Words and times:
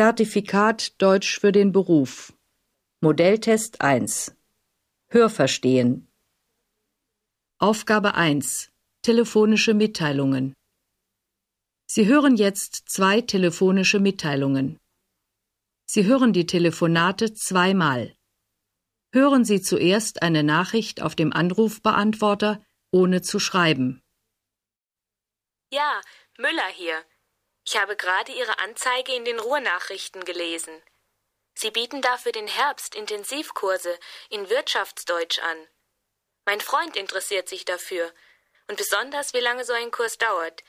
Zertifikat 0.00 1.02
Deutsch 1.02 1.40
für 1.40 1.50
den 1.50 1.72
Beruf. 1.72 2.32
Modelltest 3.00 3.80
1. 3.80 4.32
Hörverstehen. 5.08 6.06
Aufgabe 7.58 8.14
1. 8.14 8.70
Telefonische 9.02 9.74
Mitteilungen. 9.74 10.54
Sie 11.90 12.06
hören 12.06 12.36
jetzt 12.36 12.88
zwei 12.88 13.22
telefonische 13.22 13.98
Mitteilungen. 13.98 14.78
Sie 15.84 16.04
hören 16.04 16.32
die 16.32 16.46
Telefonate 16.46 17.34
zweimal. 17.34 18.14
Hören 19.12 19.44
Sie 19.44 19.60
zuerst 19.60 20.22
eine 20.22 20.44
Nachricht 20.44 21.02
auf 21.02 21.16
dem 21.16 21.32
Anrufbeantworter, 21.32 22.64
ohne 22.92 23.20
zu 23.20 23.40
schreiben. 23.40 24.00
Ja, 25.72 26.00
Müller 26.38 26.68
hier. 26.72 27.02
Ich 27.70 27.76
habe 27.76 27.96
gerade 27.96 28.32
Ihre 28.32 28.60
Anzeige 28.60 29.12
in 29.12 29.26
den 29.26 29.38
Ruhrnachrichten 29.38 30.24
gelesen. 30.24 30.82
Sie 31.52 31.70
bieten 31.70 32.00
dafür 32.00 32.32
den 32.32 32.48
Herbst 32.48 32.94
Intensivkurse 32.94 34.00
in 34.30 34.48
Wirtschaftsdeutsch 34.48 35.38
an. 35.40 35.68
Mein 36.46 36.62
Freund 36.62 36.96
interessiert 36.96 37.46
sich 37.46 37.66
dafür 37.66 38.10
und 38.68 38.78
besonders, 38.78 39.34
wie 39.34 39.40
lange 39.40 39.66
so 39.66 39.74
ein 39.74 39.90
Kurs 39.90 40.16
dauert, 40.16 40.64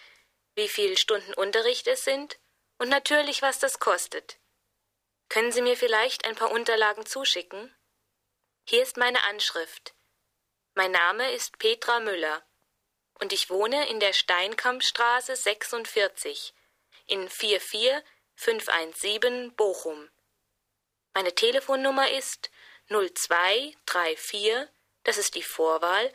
wie 0.55 0.67
viele 0.67 0.97
Stunden 0.97 1.33
Unterricht 1.35 1.87
es 1.87 2.03
sind 2.03 2.37
und 2.79 2.89
natürlich, 2.89 3.41
was 3.41 3.59
das 3.59 3.79
kostet. 3.79 4.37
Können 5.29 5.53
Sie 5.53 5.61
mir 5.61 5.77
vielleicht 5.77 6.25
ein 6.25 6.35
paar 6.35 6.51
Unterlagen 6.51 7.05
zuschicken? 7.05 7.73
Hier 8.65 8.83
ist 8.83 8.97
meine 8.97 9.23
Anschrift. 9.23 9.93
Mein 10.73 10.91
Name 10.91 11.31
ist 11.31 11.59
Petra 11.59 12.01
Müller 12.01 12.45
und 13.21 13.31
ich 13.31 13.49
wohne 13.49 13.87
in 13.87 14.01
der 14.01 14.11
Steinkampstraße 14.11 15.37
46 15.37 16.53
in 17.09 17.29
44517 17.29 19.55
Bochum. 19.55 20.09
Meine 21.13 21.33
Telefonnummer 21.33 22.11
ist 22.11 22.51
0234, 22.89 24.67
das 25.03 25.17
ist 25.17 25.35
die 25.35 25.43
Vorwahl, 25.43 26.13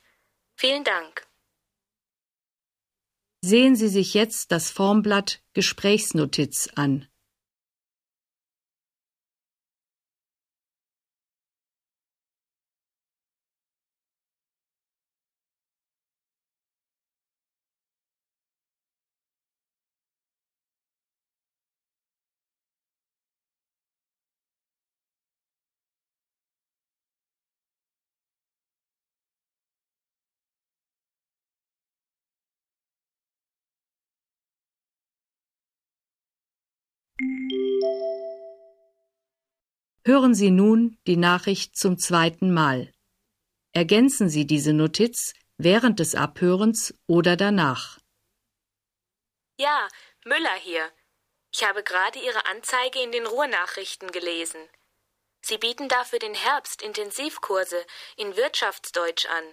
Vielen 0.57 0.85
Dank. 0.85 1.27
Sehen 3.45 3.75
Sie 3.75 3.89
sich 3.89 4.15
jetzt 4.15 4.53
das 4.53 4.71
Formblatt 4.71 5.43
Gesprächsnotiz 5.53 6.69
an. 6.77 7.09
Hören 40.05 40.35
Sie 40.35 40.51
nun 40.51 40.99
die 41.07 41.17
Nachricht 41.17 41.77
zum 41.77 41.97
zweiten 41.97 42.53
Mal. 42.53 42.93
Ergänzen 43.73 44.29
Sie 44.29 44.47
diese 44.47 44.73
Notiz 44.73 45.33
während 45.59 46.01
des 46.01 46.17
Abhörens 46.17 46.93
oder 47.07 47.37
danach. 47.37 47.99
Ja, 49.59 49.89
Müller 50.25 50.55
hier. 50.55 50.91
Ich 51.53 51.63
habe 51.63 51.85
gerade 51.85 52.19
Ihre 52.19 52.47
Anzeige 52.47 53.01
in 53.01 53.13
den 53.13 53.27
Ruhrnachrichten 53.27 54.11
gelesen. 54.11 54.61
Sie 55.41 55.59
bieten 55.59 55.89
dafür 55.89 56.19
den 56.19 56.35
Herbst 56.35 56.83
Intensivkurse 56.83 57.85
in 58.17 58.37
Wirtschaftsdeutsch 58.37 59.27
an. 59.27 59.45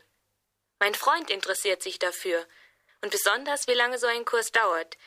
Mein 0.79 0.95
Freund 0.95 1.29
interessiert 1.29 1.83
sich 1.83 1.99
dafür 1.99 2.43
und 3.01 3.11
besonders, 3.11 3.67
wie 3.67 3.73
lange 3.73 3.99
so 3.99 4.07
ein 4.07 4.25
Kurs 4.25 4.51
dauert, 4.51 4.97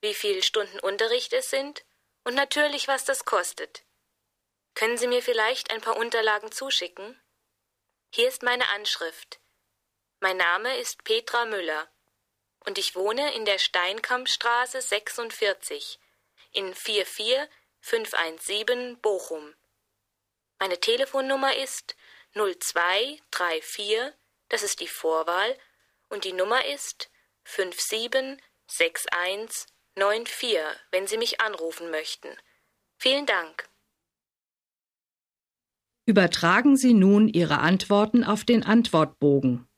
wie 0.00 0.14
viele 0.14 0.42
Stunden 0.42 0.80
Unterricht 0.80 1.32
es 1.32 1.48
sind 1.48 1.82
und 2.24 2.34
natürlich, 2.34 2.88
was 2.88 3.04
das 3.04 3.24
kostet. 3.24 3.84
Können 4.74 4.98
Sie 4.98 5.06
mir 5.06 5.22
vielleicht 5.22 5.70
ein 5.70 5.80
paar 5.80 5.96
Unterlagen 5.96 6.50
zuschicken? 6.50 7.16
Hier 8.10 8.26
ist 8.28 8.42
meine 8.42 8.68
Anschrift. 8.68 9.38
Mein 10.20 10.36
Name 10.36 10.76
ist 10.78 11.04
Petra 11.04 11.46
Müller 11.46 11.88
und 12.60 12.78
ich 12.78 12.94
wohne 12.94 13.34
in 13.34 13.44
der 13.44 13.58
Steinkampstraße 13.58 14.80
46 14.80 15.98
in 16.52 16.72
44517 16.74 19.00
Bochum. 19.00 19.54
Meine 20.58 20.78
Telefonnummer 20.78 21.56
ist 21.56 21.96
0234, 22.34 24.12
das 24.48 24.62
ist 24.62 24.80
die 24.80 24.88
Vorwahl, 24.88 25.58
und 26.08 26.24
die 26.24 26.32
Nummer 26.32 26.64
ist 26.66 27.10
576194, 29.96 30.58
wenn 30.90 31.06
Sie 31.06 31.18
mich 31.18 31.40
anrufen 31.40 31.90
möchten. 31.90 32.28
Vielen 32.98 33.26
Dank. 33.26 33.68
Übertragen 36.06 36.76
Sie 36.76 36.94
nun 36.94 37.28
Ihre 37.28 37.58
Antworten 37.58 38.24
auf 38.24 38.44
den 38.44 38.64
Antwortbogen. 38.64 39.68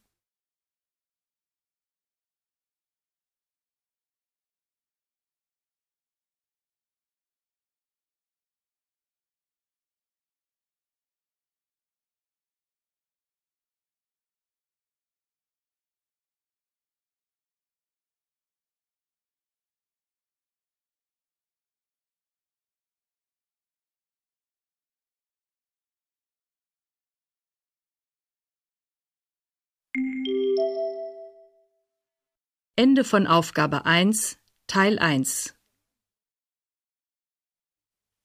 Ende 32.76 33.04
von 33.04 33.26
Aufgabe 33.26 33.86
1, 33.86 34.38
Teil 34.66 34.98
1. 34.98 35.54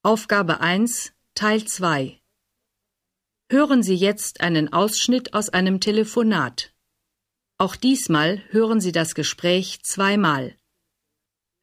Aufgabe 0.02 0.60
1, 0.60 1.14
Teil 1.36 1.66
2. 1.66 2.20
Hören 3.52 3.84
Sie 3.84 3.96
jetzt 3.96 4.42
einen 4.42 4.74
Ausschnitt 4.74 5.34
aus 5.34 5.50
einem 5.50 5.80
Telefonat. 5.80 6.74
Auch 7.58 7.76
diesmal 7.76 8.44
hören 8.50 8.80
Sie 8.80 8.92
das 8.92 9.16
Gespräch 9.16 9.84
zweimal. 9.84 10.58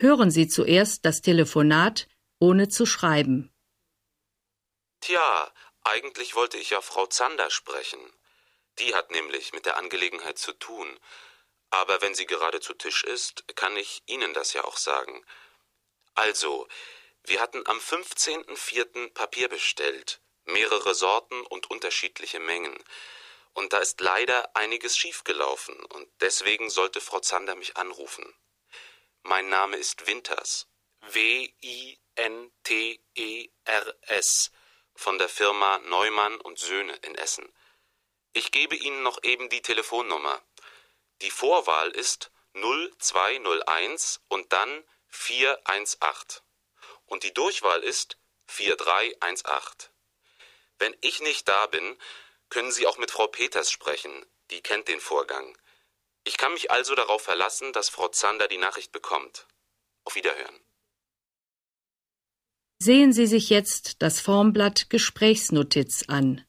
Hören 0.00 0.30
Sie 0.30 0.46
zuerst 0.46 1.04
das 1.04 1.22
Telefonat, 1.22 2.08
ohne 2.38 2.68
zu 2.68 2.86
schreiben. 2.86 3.52
Tja, 5.00 5.52
eigentlich 5.84 6.34
wollte 6.34 6.56
ich 6.58 6.70
ja 6.70 6.80
Frau 6.80 7.06
Zander 7.06 7.50
sprechen. 7.50 8.00
Die 8.78 8.94
hat 8.94 9.10
nämlich 9.10 9.52
mit 9.52 9.66
der 9.66 9.76
Angelegenheit 9.76 10.38
zu 10.38 10.52
tun. 10.52 10.98
Aber 11.70 12.00
wenn 12.00 12.14
sie 12.14 12.26
gerade 12.26 12.60
zu 12.60 12.74
Tisch 12.74 13.04
ist, 13.04 13.44
kann 13.56 13.76
ich 13.76 14.02
Ihnen 14.06 14.34
das 14.34 14.52
ja 14.52 14.64
auch 14.64 14.76
sagen. 14.76 15.24
Also, 16.14 16.68
wir 17.24 17.40
hatten 17.40 17.66
am 17.66 17.78
15.04. 17.78 19.12
Papier 19.12 19.48
bestellt, 19.48 20.20
mehrere 20.44 20.94
Sorten 20.94 21.44
und 21.46 21.70
unterschiedliche 21.70 22.38
Mengen. 22.38 22.82
Und 23.52 23.72
da 23.72 23.78
ist 23.78 24.00
leider 24.00 24.54
einiges 24.54 24.96
schiefgelaufen, 24.96 25.82
und 25.86 26.08
deswegen 26.20 26.70
sollte 26.70 27.00
Frau 27.00 27.20
Zander 27.20 27.56
mich 27.56 27.76
anrufen. 27.76 28.34
Mein 29.22 29.48
Name 29.48 29.76
ist 29.76 30.06
Winters. 30.06 30.68
W-I-N-T-E-R-S 31.00 32.00
von 34.94 35.18
der 35.18 35.28
Firma 35.28 35.78
Neumann 35.78 36.40
und 36.40 36.58
Söhne 36.58 36.94
in 37.02 37.14
Essen. 37.16 37.52
Ich 38.36 38.50
gebe 38.50 38.76
Ihnen 38.76 39.02
noch 39.02 39.24
eben 39.24 39.48
die 39.48 39.62
Telefonnummer. 39.62 40.42
Die 41.22 41.30
Vorwahl 41.30 41.88
ist 41.92 42.30
0201 42.52 44.20
und 44.28 44.52
dann 44.52 44.84
418. 45.08 46.42
Und 47.06 47.22
die 47.22 47.32
Durchwahl 47.32 47.82
ist 47.82 48.18
4318. 48.48 49.88
Wenn 50.78 50.94
ich 51.00 51.22
nicht 51.22 51.48
da 51.48 51.66
bin, 51.68 51.96
können 52.50 52.70
Sie 52.72 52.86
auch 52.86 52.98
mit 52.98 53.10
Frau 53.10 53.26
Peters 53.26 53.70
sprechen, 53.70 54.26
die 54.50 54.60
kennt 54.60 54.88
den 54.88 55.00
Vorgang. 55.00 55.56
Ich 56.24 56.36
kann 56.36 56.52
mich 56.52 56.70
also 56.70 56.94
darauf 56.94 57.22
verlassen, 57.22 57.72
dass 57.72 57.88
Frau 57.88 58.08
Zander 58.08 58.48
die 58.48 58.58
Nachricht 58.58 58.92
bekommt. 58.92 59.46
Auf 60.04 60.14
Wiederhören. 60.14 60.60
Sehen 62.78 63.14
Sie 63.14 63.26
sich 63.26 63.48
jetzt 63.48 64.02
das 64.02 64.20
Formblatt 64.20 64.90
Gesprächsnotiz 64.90 66.04
an. 66.08 66.45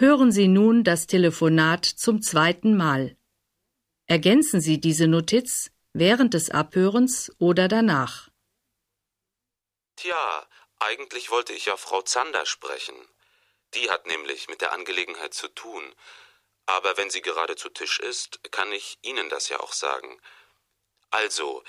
Hören 0.00 0.32
Sie 0.32 0.48
nun 0.48 0.82
das 0.82 1.06
Telefonat 1.06 1.84
zum 1.84 2.22
zweiten 2.22 2.74
Mal. 2.74 3.18
Ergänzen 4.06 4.62
Sie 4.62 4.80
diese 4.80 5.06
Notiz 5.06 5.72
während 5.92 6.32
des 6.32 6.50
Abhörens 6.50 7.30
oder 7.38 7.68
danach. 7.68 8.30
Tja, 9.96 10.48
eigentlich 10.78 11.30
wollte 11.30 11.52
ich 11.52 11.66
ja 11.66 11.76
Frau 11.76 12.00
Zander 12.00 12.46
sprechen. 12.46 12.94
Die 13.74 13.90
hat 13.90 14.06
nämlich 14.06 14.48
mit 14.48 14.62
der 14.62 14.72
Angelegenheit 14.72 15.34
zu 15.34 15.48
tun. 15.48 15.94
Aber 16.64 16.96
wenn 16.96 17.10
sie 17.10 17.20
gerade 17.20 17.56
zu 17.56 17.68
Tisch 17.68 18.00
ist, 18.00 18.40
kann 18.50 18.72
ich 18.72 18.96
Ihnen 19.02 19.28
das 19.28 19.50
ja 19.50 19.60
auch 19.60 19.74
sagen. 19.74 20.18
Also, 21.10 21.62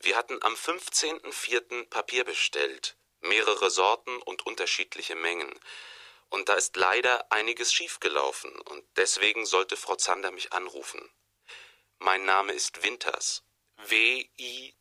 wir 0.00 0.18
hatten 0.18 0.36
am 0.42 0.52
15.04. 0.52 1.88
Papier 1.88 2.24
bestellt, 2.24 2.98
mehrere 3.22 3.70
Sorten 3.70 4.20
und 4.20 4.44
unterschiedliche 4.44 5.14
Mengen. 5.14 5.58
Und 6.30 6.48
da 6.48 6.54
ist 6.54 6.76
leider 6.76 7.30
einiges 7.30 7.72
schiefgelaufen, 7.72 8.58
und 8.62 8.84
deswegen 8.96 9.44
sollte 9.46 9.76
Frau 9.76 9.96
Zander 9.96 10.30
mich 10.30 10.52
anrufen. 10.52 11.12
Mein 11.98 12.24
Name 12.24 12.52
ist 12.52 12.82
Winters. 12.82 13.44
W-I-N-T-E-R-S 13.76 14.76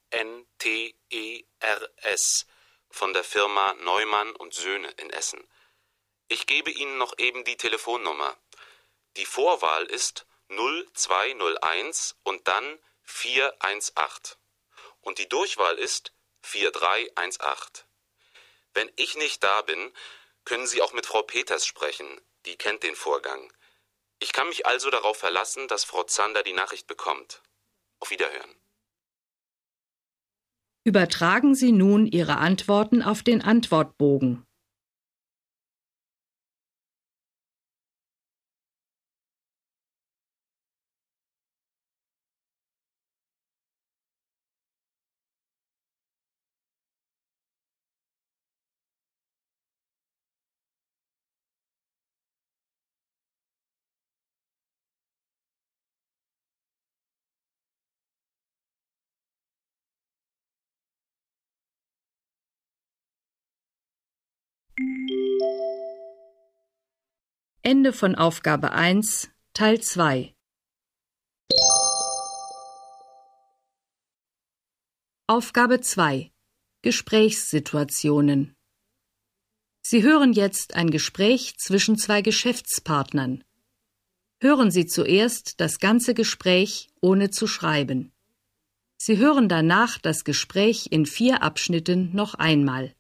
von 2.92 3.14
der 3.14 3.24
Firma 3.24 3.74
Neumann 3.76 4.36
und 4.36 4.54
Söhne 4.54 4.90
in 4.92 5.10
Essen. 5.10 5.48
Ich 6.28 6.46
gebe 6.48 6.72
Ihnen 6.72 6.98
noch 6.98 7.18
eben 7.18 7.44
die 7.44 7.58
Telefonnummer. 7.58 8.38
Die 9.18 9.26
Vorwahl 9.26 9.86
ist 9.86 10.26
0201 10.50 12.16
und 12.24 12.48
dann 12.48 12.80
418. 13.04 14.38
Und 15.02 15.18
die 15.18 15.28
Durchwahl 15.28 15.78
ist 15.78 16.14
4318. 16.44 17.86
Wenn 18.74 18.92
ich 18.96 19.16
nicht 19.16 19.44
da 19.44 19.62
bin, 19.64 19.94
können 20.50 20.66
Sie 20.66 20.82
auch 20.82 20.94
mit 20.94 21.06
Frau 21.06 21.22
Peters 21.22 21.64
sprechen, 21.64 22.08
die 22.48 22.56
kennt 22.56 22.82
den 22.82 22.96
Vorgang. 22.96 23.54
Ich 24.18 24.34
kann 24.34 24.48
mich 24.48 24.66
also 24.66 24.90
darauf 24.90 25.16
verlassen, 25.16 25.68
dass 25.68 25.84
Frau 25.84 26.02
Zander 26.04 26.42
die 26.42 26.54
Nachricht 26.54 26.88
bekommt. 26.88 27.44
Auf 28.00 28.10
Wiederhören. 28.10 28.56
Übertragen 30.84 31.54
Sie 31.54 31.72
nun 31.72 32.08
Ihre 32.08 32.38
Antworten 32.38 33.04
auf 33.04 33.22
den 33.22 33.44
Antwortbogen. 33.44 34.44
Ende 67.72 67.94
von 67.94 68.16
Aufgabe 68.16 68.72
1, 68.72 69.30
Teil 69.54 69.80
2. 69.80 70.34
Aufgabe 75.28 75.80
2. 75.80 76.32
Gesprächssituationen. 76.82 78.56
Sie 79.84 80.02
hören 80.02 80.34
jetzt 80.34 80.74
ein 80.74 80.90
Gespräch 80.90 81.60
zwischen 81.60 81.96
zwei 82.00 82.24
Geschäftspartnern. 82.24 83.44
Hören 84.42 84.72
Sie 84.72 84.88
zuerst 84.88 85.62
das 85.62 85.78
ganze 85.78 86.16
Gespräch 86.16 86.90
ohne 87.02 87.30
zu 87.30 87.46
schreiben. 87.46 88.12
Sie 88.98 89.20
hören 89.20 89.48
danach 89.48 90.00
das 90.00 90.24
Gespräch 90.24 90.88
in 90.90 91.06
vier 91.06 91.44
Abschnitten 91.44 92.16
noch 92.16 92.34
einmal. 92.34 92.96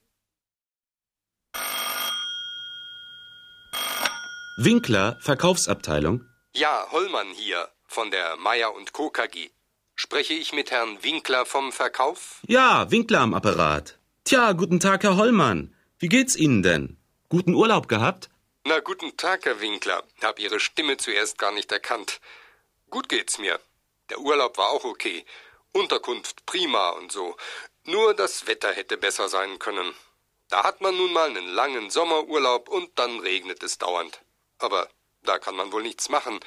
Winkler, 4.61 5.17
Verkaufsabteilung. 5.21 6.25
Ja, 6.53 6.85
Hollmann 6.91 7.29
hier 7.29 7.69
von 7.87 8.11
der 8.11 8.35
Meier 8.35 8.73
und 8.73 8.91
Co. 8.91 9.09
KG. 9.09 9.51
Spreche 9.95 10.33
ich 10.33 10.51
mit 10.51 10.69
Herrn 10.69 11.01
Winkler 11.01 11.45
vom 11.45 11.71
Verkauf? 11.71 12.41
Ja, 12.45 12.91
Winkler 12.91 13.21
am 13.21 13.33
Apparat. 13.33 13.97
Tja, 14.25 14.51
guten 14.51 14.81
Tag, 14.81 15.03
Herr 15.03 15.15
Hollmann. 15.15 15.73
Wie 15.97 16.09
geht's 16.09 16.35
Ihnen 16.35 16.61
denn? 16.61 16.97
Guten 17.29 17.53
Urlaub 17.53 17.87
gehabt? 17.87 18.29
Na, 18.65 18.81
guten 18.81 19.15
Tag, 19.15 19.45
Herr 19.45 19.61
Winkler. 19.61 20.03
Hab 20.21 20.39
Ihre 20.39 20.59
Stimme 20.59 20.97
zuerst 20.97 21.37
gar 21.37 21.53
nicht 21.53 21.71
erkannt. 21.71 22.19
Gut 22.89 23.07
geht's 23.07 23.37
mir. 23.37 23.61
Der 24.09 24.19
Urlaub 24.19 24.57
war 24.57 24.71
auch 24.71 24.83
okay. 24.83 25.23
Unterkunft 25.71 26.45
prima 26.45 26.89
und 26.89 27.13
so. 27.13 27.37
Nur 27.85 28.13
das 28.13 28.45
Wetter 28.45 28.73
hätte 28.73 28.97
besser 28.97 29.29
sein 29.29 29.57
können. 29.57 29.93
Da 30.49 30.65
hat 30.65 30.81
man 30.81 30.97
nun 30.97 31.13
mal 31.13 31.29
einen 31.29 31.47
langen 31.47 31.89
Sommerurlaub 31.89 32.67
und 32.67 32.99
dann 32.99 33.21
regnet 33.21 33.63
es 33.63 33.77
dauernd. 33.77 34.19
Aber 34.59 34.87
da 35.23 35.39
kann 35.39 35.55
man 35.55 35.71
wohl 35.71 35.81
nichts 35.81 36.09
machen. 36.09 36.39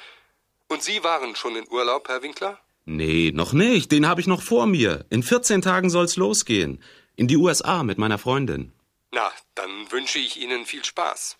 Und 0.67 0.81
Sie 0.81 1.03
waren 1.03 1.35
schon 1.35 1.55
in 1.55 1.69
Urlaub, 1.69 2.07
Herr 2.07 2.21
Winkler? 2.21 2.59
Nee, 2.85 3.31
noch 3.33 3.53
nicht. 3.53 3.91
Den 3.91 4.07
habe 4.07 4.21
ich 4.21 4.27
noch 4.27 4.41
vor 4.41 4.65
mir. 4.65 5.05
In 5.09 5.23
14 5.23 5.61
Tagen 5.61 5.89
soll's 5.89 6.15
losgehen. 6.15 6.83
In 7.15 7.27
die 7.27 7.37
USA 7.37 7.83
mit 7.83 7.97
meiner 7.97 8.17
Freundin. 8.17 8.73
Na, 9.11 9.31
dann 9.55 9.91
wünsche 9.91 10.19
ich 10.19 10.37
Ihnen 10.37 10.65
viel 10.65 10.83
Spaß. 10.83 11.37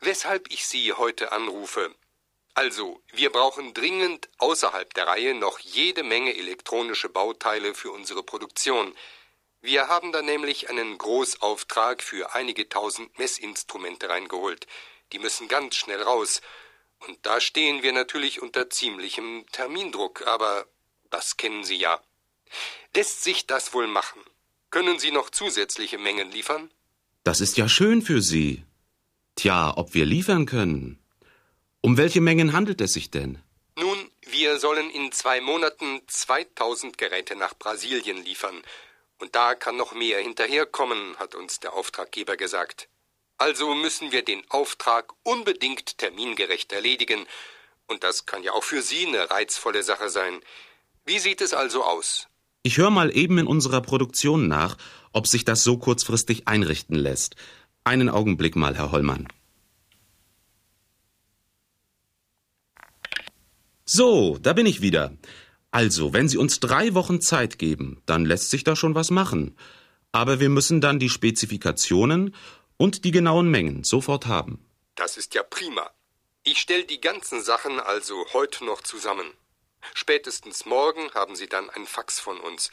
Weshalb 0.00 0.52
ich 0.52 0.66
Sie 0.66 0.92
heute 0.92 1.32
anrufe. 1.32 1.94
Also, 2.54 3.00
wir 3.12 3.30
brauchen 3.30 3.74
dringend 3.74 4.28
außerhalb 4.38 4.92
der 4.94 5.06
Reihe 5.06 5.34
noch 5.34 5.58
jede 5.58 6.02
Menge 6.02 6.36
elektronische 6.36 7.08
Bauteile 7.08 7.74
für 7.74 7.90
unsere 7.90 8.22
Produktion. 8.22 8.94
Wir 9.60 9.88
haben 9.88 10.12
da 10.12 10.20
nämlich 10.20 10.68
einen 10.68 10.98
Großauftrag 10.98 12.02
für 12.02 12.34
einige 12.34 12.68
tausend 12.68 13.18
Messinstrumente 13.18 14.08
reingeholt. 14.08 14.66
Die 15.12 15.18
müssen 15.18 15.48
ganz 15.48 15.76
schnell 15.76 16.02
raus. 16.02 16.40
Und 17.06 17.18
da 17.22 17.40
stehen 17.40 17.82
wir 17.82 17.92
natürlich 17.92 18.40
unter 18.40 18.70
ziemlichem 18.70 19.44
Termindruck, 19.52 20.26
aber 20.26 20.66
das 21.10 21.36
kennen 21.36 21.64
Sie 21.64 21.76
ja. 21.76 22.00
Lässt 22.94 23.22
sich 23.22 23.46
das 23.46 23.74
wohl 23.74 23.86
machen? 23.86 24.20
Können 24.70 24.98
Sie 24.98 25.10
noch 25.10 25.30
zusätzliche 25.30 25.98
Mengen 25.98 26.30
liefern? 26.30 26.70
Das 27.22 27.40
ist 27.40 27.56
ja 27.56 27.68
schön 27.68 28.02
für 28.02 28.20
Sie. 28.20 28.64
Tja, 29.36 29.72
ob 29.76 29.94
wir 29.94 30.04
liefern 30.04 30.46
können. 30.46 30.98
Um 31.80 31.96
welche 31.96 32.20
Mengen 32.20 32.52
handelt 32.52 32.80
es 32.80 32.92
sich 32.92 33.10
denn? 33.10 33.38
Nun, 33.76 34.10
wir 34.22 34.58
sollen 34.58 34.90
in 34.90 35.12
zwei 35.12 35.40
Monaten 35.40 36.00
2000 36.06 36.96
Geräte 36.96 37.36
nach 37.36 37.54
Brasilien 37.54 38.24
liefern. 38.24 38.62
Und 39.18 39.34
da 39.34 39.54
kann 39.54 39.76
noch 39.76 39.92
mehr 39.92 40.20
hinterherkommen, 40.20 41.16
hat 41.18 41.34
uns 41.34 41.60
der 41.60 41.72
Auftraggeber 41.72 42.36
gesagt. 42.36 42.88
Also 43.38 43.74
müssen 43.74 44.12
wir 44.12 44.24
den 44.24 44.42
Auftrag 44.48 45.12
unbedingt 45.22 45.98
termingerecht 45.98 46.72
erledigen, 46.72 47.26
und 47.86 48.02
das 48.02 48.24
kann 48.26 48.42
ja 48.42 48.52
auch 48.52 48.64
für 48.64 48.82
Sie 48.82 49.06
eine 49.06 49.30
reizvolle 49.30 49.82
Sache 49.82 50.08
sein. 50.08 50.40
Wie 51.04 51.18
sieht 51.18 51.40
es 51.40 51.52
also 51.52 51.84
aus? 51.84 52.28
Ich 52.62 52.78
höre 52.78 52.90
mal 52.90 53.14
eben 53.14 53.36
in 53.36 53.46
unserer 53.46 53.82
Produktion 53.82 54.48
nach, 54.48 54.78
ob 55.12 55.26
sich 55.26 55.44
das 55.44 55.64
so 55.64 55.76
kurzfristig 55.76 56.48
einrichten 56.48 56.96
lässt. 56.96 57.36
Einen 57.84 58.08
Augenblick 58.08 58.56
mal, 58.56 58.74
Herr 58.74 58.90
Hollmann. 58.90 59.28
So, 63.84 64.38
da 64.40 64.54
bin 64.54 64.64
ich 64.64 64.80
wieder. 64.80 65.12
Also, 65.70 66.14
wenn 66.14 66.28
Sie 66.28 66.38
uns 66.38 66.58
drei 66.58 66.94
Wochen 66.94 67.20
Zeit 67.20 67.58
geben, 67.58 68.00
dann 68.06 68.24
lässt 68.24 68.48
sich 68.48 68.64
da 68.64 68.76
schon 68.76 68.94
was 68.94 69.10
machen. 69.10 69.56
Aber 70.10 70.40
wir 70.40 70.48
müssen 70.48 70.80
dann 70.80 70.98
die 70.98 71.10
Spezifikationen 71.10 72.34
und 72.76 73.04
die 73.04 73.10
genauen 73.10 73.50
Mengen 73.50 73.84
sofort 73.84 74.26
haben. 74.26 74.64
Das 74.94 75.16
ist 75.16 75.34
ja 75.34 75.42
prima. 75.42 75.90
Ich 76.44 76.58
stelle 76.58 76.84
die 76.84 77.00
ganzen 77.00 77.42
Sachen 77.42 77.80
also 77.80 78.26
heute 78.32 78.64
noch 78.64 78.82
zusammen. 78.82 79.26
Spätestens 79.94 80.66
morgen 80.66 81.10
haben 81.14 81.36
Sie 81.36 81.48
dann 81.48 81.70
ein 81.70 81.86
Fax 81.86 82.20
von 82.20 82.38
uns. 82.38 82.70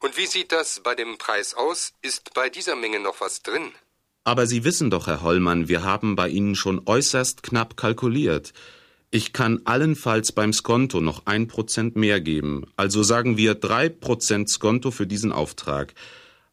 Und 0.00 0.16
wie 0.16 0.26
sieht 0.26 0.52
das 0.52 0.80
bei 0.80 0.94
dem 0.94 1.18
Preis 1.18 1.54
aus? 1.54 1.92
Ist 2.02 2.34
bei 2.34 2.50
dieser 2.50 2.76
Menge 2.76 3.00
noch 3.00 3.20
was 3.20 3.42
drin? 3.42 3.72
Aber 4.24 4.46
Sie 4.46 4.64
wissen 4.64 4.90
doch, 4.90 5.06
Herr 5.06 5.22
Hollmann, 5.22 5.68
wir 5.68 5.84
haben 5.84 6.16
bei 6.16 6.28
Ihnen 6.28 6.56
schon 6.56 6.82
äußerst 6.84 7.42
knapp 7.42 7.76
kalkuliert. 7.76 8.52
Ich 9.10 9.32
kann 9.32 9.62
allenfalls 9.64 10.32
beim 10.32 10.52
Skonto 10.52 11.00
noch 11.00 11.26
ein 11.26 11.46
Prozent 11.46 11.94
mehr 11.94 12.20
geben, 12.20 12.66
also 12.76 13.02
sagen 13.04 13.36
wir 13.36 13.54
drei 13.54 13.88
Prozent 13.88 14.50
Skonto 14.50 14.90
für 14.90 15.06
diesen 15.06 15.32
Auftrag. 15.32 15.94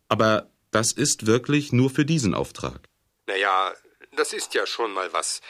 Aber 0.08 0.51
das 0.74 0.92
ist 0.92 1.25
wirklich 1.27 1.72
nur 1.72 1.89
für 1.89 2.06
diesen 2.06 2.34
Auftrag. 2.34 2.82
Na 3.27 3.36
ja, 3.36 3.74
das 4.15 4.34
ist 4.34 4.53
ja 4.53 4.65
schon 4.65 4.94
mal 4.94 5.13
was. 5.13 5.42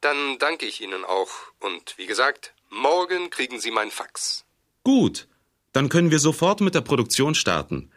Dann 0.00 0.38
danke 0.38 0.66
ich 0.66 0.80
Ihnen 0.80 1.04
auch. 1.04 1.30
Und 1.60 1.96
wie 1.96 2.06
gesagt, 2.06 2.54
morgen 2.70 3.30
kriegen 3.30 3.60
Sie 3.60 3.70
mein 3.70 3.90
Fax. 3.90 4.44
Gut. 4.82 5.28
Dann 5.72 5.88
können 5.88 6.10
wir 6.10 6.18
sofort 6.18 6.60
mit 6.60 6.74
der 6.74 6.82
Produktion 6.82 7.34
starten. 7.34 7.90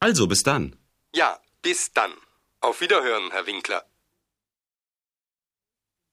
Also 0.00 0.26
bis 0.26 0.42
dann. 0.42 0.76
Ja, 1.14 1.40
bis 1.62 1.92
dann. 1.92 2.12
Auf 2.60 2.80
Wiederhören, 2.80 3.30
Herr 3.30 3.46
Winkler. 3.46 3.84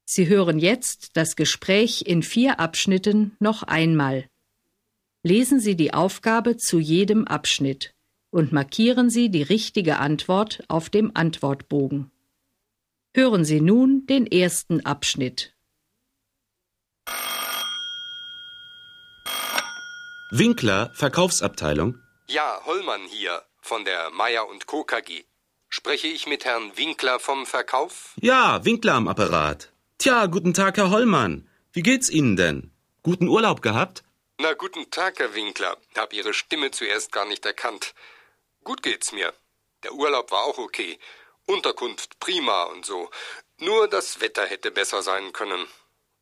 Sie 0.05 0.27
hören 0.27 0.59
jetzt 0.59 1.11
das 1.17 1.35
Gespräch 1.35 2.03
in 2.05 2.23
vier 2.23 2.59
Abschnitten 2.59 3.35
noch 3.39 3.63
einmal. 3.63 4.27
Lesen 5.23 5.59
Sie 5.59 5.75
die 5.75 5.93
Aufgabe 5.93 6.57
zu 6.57 6.79
jedem 6.79 7.27
Abschnitt 7.27 7.93
und 8.31 8.51
markieren 8.51 9.09
Sie 9.09 9.29
die 9.29 9.43
richtige 9.43 9.97
Antwort 9.97 10.63
auf 10.67 10.89
dem 10.89 11.11
Antwortbogen. 11.13 12.11
Hören 13.15 13.43
Sie 13.43 13.61
nun 13.61 14.05
den 14.05 14.27
ersten 14.27 14.85
Abschnitt. 14.85 15.53
Winkler, 20.31 20.91
Verkaufsabteilung. 20.93 21.97
Ja, 22.27 22.61
Hollmann 22.65 23.01
hier 23.09 23.41
von 23.61 23.83
der 23.83 24.11
Meier 24.11 24.47
und 24.47 24.67
Co. 24.67 24.83
KG. 24.83 25.23
Spreche 25.69 26.07
ich 26.07 26.27
mit 26.27 26.45
Herrn 26.45 26.77
Winkler 26.77 27.19
vom 27.19 27.45
Verkauf? 27.47 28.13
Ja, 28.21 28.63
Winkler 28.63 28.93
am 28.93 29.07
Apparat. 29.07 29.71
Tja, 29.97 30.27
guten 30.27 30.53
Tag, 30.53 30.77
Herr 30.77 30.91
Hollmann. 30.91 31.47
Wie 31.73 31.81
geht's 31.81 32.09
Ihnen 32.09 32.35
denn? 32.35 32.71
Guten 33.01 33.27
Urlaub 33.27 33.61
gehabt? 33.61 34.03
Na, 34.39 34.53
guten 34.53 34.89
Tag, 34.91 35.19
Herr 35.19 35.33
Winkler. 35.33 35.77
Hab 35.97 36.13
Ihre 36.13 36.33
Stimme 36.33 36.71
zuerst 36.71 37.11
gar 37.11 37.25
nicht 37.25 37.45
erkannt. 37.45 37.93
Gut 38.63 38.83
geht's 38.83 39.11
mir. 39.11 39.33
Der 39.83 39.93
Urlaub 39.93 40.31
war 40.31 40.43
auch 40.43 40.57
okay. 40.57 40.99
Unterkunft 41.45 42.19
prima 42.19 42.63
und 42.63 42.85
so. 42.85 43.09
Nur 43.59 43.87
das 43.87 44.21
Wetter 44.21 44.45
hätte 44.45 44.71
besser 44.71 45.01
sein 45.01 45.33
können. 45.33 45.65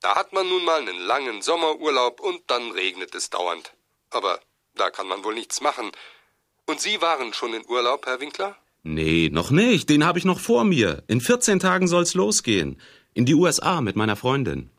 Da 0.02 0.16
hat 0.16 0.32
man 0.34 0.48
nun 0.48 0.64
mal 0.64 0.82
einen 0.82 1.00
langen 1.00 1.42
Sommerurlaub 1.42 2.20
und 2.20 2.42
dann 2.48 2.72
regnet 2.72 3.16
es 3.16 3.30
dauernd. 3.30 3.74
Aber 4.10 4.40
da 4.76 4.90
kann 4.90 5.08
man 5.08 5.24
wohl 5.24 5.34
nichts 5.34 5.60
machen. 5.62 5.92
Und 6.66 6.80
Sie 6.80 7.02
waren 7.02 7.34
schon 7.34 7.54
in 7.54 7.68
Urlaub, 7.68 8.06
Herr 8.06 8.20
Winkler? 8.20 8.56
Nee, 8.84 9.30
noch 9.32 9.52
nicht. 9.52 9.90
Den 9.90 10.06
habe 10.06 10.20
ich 10.20 10.26
noch 10.26 10.40
vor 10.40 10.64
mir. 10.64 11.04
In 11.08 11.20
14 11.20 11.60
Tagen 11.60 11.88
soll's 11.88 12.14
losgehen. 12.14 12.80
In 13.14 13.26
die 13.26 13.34
USA 13.34 13.82
mit 13.82 13.96
meiner 13.96 14.16
Freundin. 14.16 14.70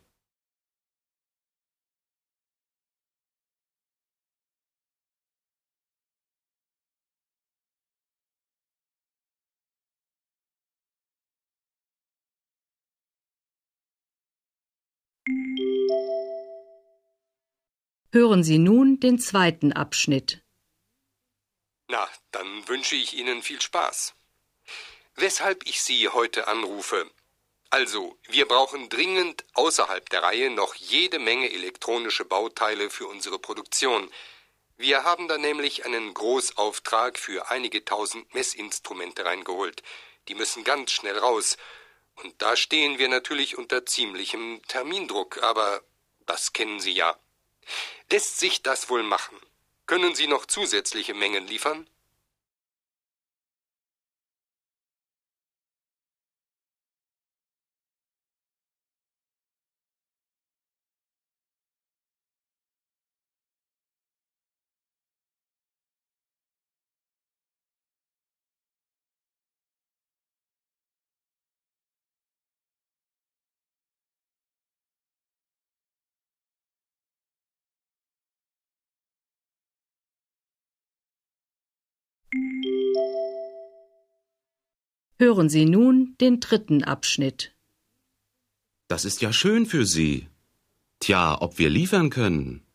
Hören 18.11 18.43
Sie 18.43 18.57
nun 18.57 18.99
den 18.99 19.19
zweiten 19.19 19.71
Abschnitt. 19.71 20.41
Na, 21.89 22.09
dann 22.31 22.67
wünsche 22.67 22.95
ich 22.95 23.15
Ihnen 23.15 23.43
viel 23.43 23.61
Spaß. 23.61 24.15
Weshalb 25.13 25.67
ich 25.67 25.83
Sie 25.83 26.09
heute 26.09 26.47
anrufe. 26.47 27.07
Also, 27.69 28.17
wir 28.27 28.47
brauchen 28.47 28.89
dringend 28.89 29.45
außerhalb 29.53 30.09
der 30.09 30.23
Reihe 30.23 30.49
noch 30.49 30.73
jede 30.73 31.19
Menge 31.19 31.51
elektronische 31.51 32.25
Bauteile 32.25 32.89
für 32.89 33.05
unsere 33.05 33.37
Produktion. 33.37 34.09
Wir 34.75 35.03
haben 35.03 35.27
da 35.27 35.37
nämlich 35.37 35.85
einen 35.85 36.11
Großauftrag 36.15 37.19
für 37.19 37.51
einige 37.51 37.85
tausend 37.85 38.33
Messinstrumente 38.33 39.23
reingeholt. 39.23 39.83
Die 40.29 40.33
müssen 40.33 40.63
ganz 40.63 40.89
schnell 40.89 41.19
raus. 41.19 41.57
Und 42.15 42.41
da 42.41 42.55
stehen 42.55 42.97
wir 42.97 43.07
natürlich 43.07 43.55
unter 43.55 43.85
ziemlichem 43.85 44.63
Termindruck, 44.67 45.43
aber 45.43 45.83
das 46.25 46.53
kennen 46.53 46.79
Sie 46.79 46.93
ja. 46.93 47.15
Lässt 48.11 48.39
sich 48.39 48.61
das 48.63 48.89
wohl 48.89 49.03
machen? 49.03 49.37
Können 49.85 50.15
Sie 50.15 50.27
noch 50.27 50.45
zusätzliche 50.45 51.13
Mengen 51.13 51.47
liefern? 51.47 51.87
Hören 85.21 85.49
Sie 85.49 85.65
nun 85.65 86.15
den 86.21 86.39
dritten 86.39 86.85
Abschnitt. 86.85 87.51
Das 88.87 89.03
ist 89.03 89.21
ja 89.21 89.33
schön 89.33 89.65
für 89.65 89.85
Sie. 89.85 90.29
Tja, 91.01 91.37
ob 91.41 91.57
wir 91.57 91.69
liefern 91.69 92.09
können. 92.09 92.65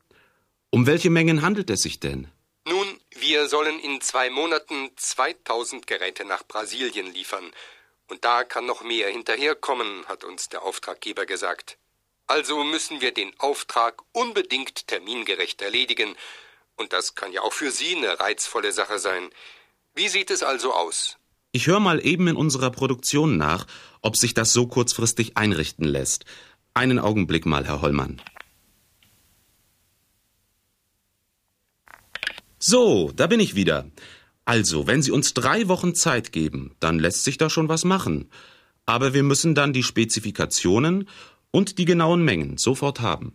Um 0.68 0.86
welche 0.86 1.08
Mengen 1.08 1.40
handelt 1.40 1.70
es 1.70 1.80
sich 1.80 2.00
denn? 2.00 2.28
Nun, 2.66 3.00
wir 3.12 3.48
sollen 3.48 3.80
in 3.80 4.02
zwei 4.02 4.28
Monaten 4.28 4.90
2000 4.94 5.86
Geräte 5.86 6.26
nach 6.26 6.46
Brasilien 6.46 7.14
liefern. 7.14 7.50
Und 8.08 8.26
da 8.26 8.44
kann 8.44 8.66
noch 8.66 8.82
mehr 8.82 9.08
hinterherkommen, 9.08 10.04
hat 10.04 10.22
uns 10.22 10.50
der 10.50 10.64
Auftraggeber 10.64 11.24
gesagt. 11.24 11.78
Also 12.26 12.62
müssen 12.62 13.00
wir 13.00 13.14
den 13.14 13.32
Auftrag 13.40 14.02
unbedingt 14.12 14.86
termingerecht 14.86 15.62
erledigen. 15.62 16.14
Und 16.76 16.92
das 16.92 17.14
kann 17.14 17.32
ja 17.32 17.40
auch 17.40 17.54
für 17.54 17.70
Sie 17.70 17.96
eine 17.96 18.20
reizvolle 18.20 18.72
Sache 18.72 18.98
sein. 18.98 19.30
Wie 19.94 20.08
sieht 20.08 20.30
es 20.30 20.42
also 20.42 20.74
aus? 20.74 21.16
Ich 21.56 21.68
höre 21.68 21.78
mal 21.78 22.04
eben 22.04 22.26
in 22.26 22.34
unserer 22.34 22.72
Produktion 22.72 23.36
nach, 23.36 23.68
ob 24.02 24.16
sich 24.16 24.34
das 24.34 24.52
so 24.52 24.66
kurzfristig 24.66 25.36
einrichten 25.36 25.84
lässt. 25.84 26.24
Einen 26.74 26.98
Augenblick 26.98 27.46
mal, 27.46 27.64
Herr 27.64 27.80
Hollmann. 27.80 28.20
So, 32.58 33.12
da 33.14 33.28
bin 33.28 33.38
ich 33.38 33.54
wieder. 33.54 33.88
Also, 34.44 34.88
wenn 34.88 35.00
Sie 35.00 35.12
uns 35.12 35.32
drei 35.32 35.68
Wochen 35.68 35.94
Zeit 35.94 36.32
geben, 36.32 36.74
dann 36.80 36.98
lässt 36.98 37.22
sich 37.22 37.38
da 37.38 37.48
schon 37.48 37.68
was 37.68 37.84
machen. 37.84 38.30
Aber 38.84 39.14
wir 39.14 39.22
müssen 39.22 39.54
dann 39.54 39.72
die 39.72 39.84
Spezifikationen 39.84 41.08
und 41.52 41.78
die 41.78 41.84
genauen 41.84 42.24
Mengen 42.24 42.58
sofort 42.58 43.00
haben. 43.00 43.32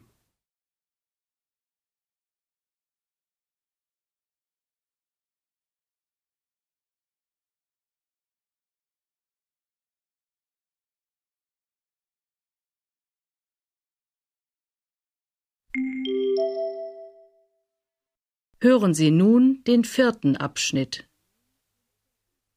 Hören 18.62 18.94
Sie 18.94 19.10
nun 19.10 19.64
den 19.66 19.86
vierten 19.86 20.36
Abschnitt. 20.36 21.08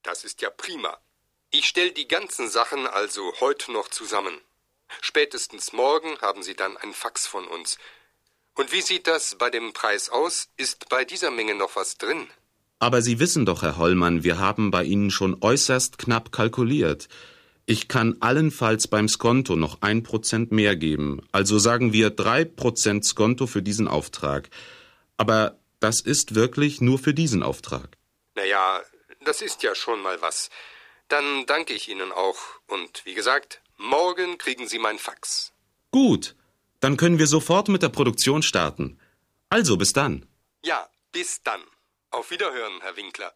Das 0.02 0.24
ist 0.24 0.42
ja 0.42 0.50
prima. 0.50 0.98
Ich 1.52 1.66
stelle 1.66 1.92
die 1.92 2.08
ganzen 2.08 2.48
Sachen 2.48 2.88
also 2.88 3.32
heute 3.38 3.70
noch 3.70 3.86
zusammen. 3.88 4.34
Spätestens 5.00 5.72
morgen 5.72 6.18
haben 6.20 6.42
Sie 6.42 6.54
dann 6.54 6.76
ein 6.76 6.92
Fax 6.92 7.28
von 7.28 7.46
uns. 7.46 7.78
Und 8.54 8.72
wie 8.72 8.80
sieht 8.80 9.06
das 9.06 9.36
bei 9.38 9.48
dem 9.48 9.72
Preis 9.72 10.08
aus? 10.08 10.48
Ist 10.56 10.88
bei 10.88 11.04
dieser 11.04 11.30
Menge 11.30 11.54
noch 11.54 11.76
was 11.76 11.98
drin? 11.98 12.26
Aber 12.80 13.00
Sie 13.00 13.20
wissen 13.20 13.46
doch, 13.46 13.62
Herr 13.62 13.78
Hollmann, 13.78 14.24
wir 14.24 14.40
haben 14.40 14.72
bei 14.72 14.82
Ihnen 14.82 15.12
schon 15.12 15.40
äußerst 15.40 15.98
knapp 15.98 16.32
kalkuliert. 16.32 17.08
Ich 17.64 17.86
kann 17.86 18.16
allenfalls 18.18 18.88
beim 18.88 19.08
Skonto 19.08 19.54
noch 19.54 19.82
ein 19.82 20.02
Prozent 20.02 20.50
mehr 20.50 20.74
geben. 20.74 21.20
Also 21.30 21.60
sagen 21.60 21.92
wir 21.92 22.10
drei 22.10 22.44
Prozent 22.44 23.04
Skonto 23.04 23.46
für 23.46 23.62
diesen 23.62 23.86
Auftrag. 23.86 24.50
Aber 25.16 25.61
das 25.82 26.00
ist 26.00 26.34
wirklich 26.34 26.80
nur 26.80 26.98
für 26.98 27.12
diesen 27.12 27.42
Auftrag. 27.42 27.96
Na 28.34 28.44
ja, 28.44 28.82
das 29.24 29.42
ist 29.42 29.62
ja 29.62 29.74
schon 29.74 30.00
mal 30.00 30.20
was. 30.22 30.50
Dann 31.08 31.44
danke 31.46 31.74
ich 31.74 31.88
Ihnen 31.88 32.12
auch. 32.12 32.38
Und 32.68 33.04
wie 33.04 33.14
gesagt, 33.14 33.60
morgen 33.76 34.38
kriegen 34.38 34.68
Sie 34.68 34.78
mein 34.78 34.98
Fax. 34.98 35.52
Gut, 35.90 36.36
dann 36.80 36.96
können 36.96 37.18
wir 37.18 37.26
sofort 37.26 37.68
mit 37.68 37.82
der 37.82 37.88
Produktion 37.88 38.42
starten. 38.42 38.98
Also 39.50 39.76
bis 39.76 39.92
dann. 39.92 40.26
Ja, 40.64 40.88
bis 41.10 41.42
dann. 41.42 41.62
Auf 42.10 42.30
Wiederhören, 42.30 42.80
Herr 42.80 42.96
Winkler. 42.96 43.34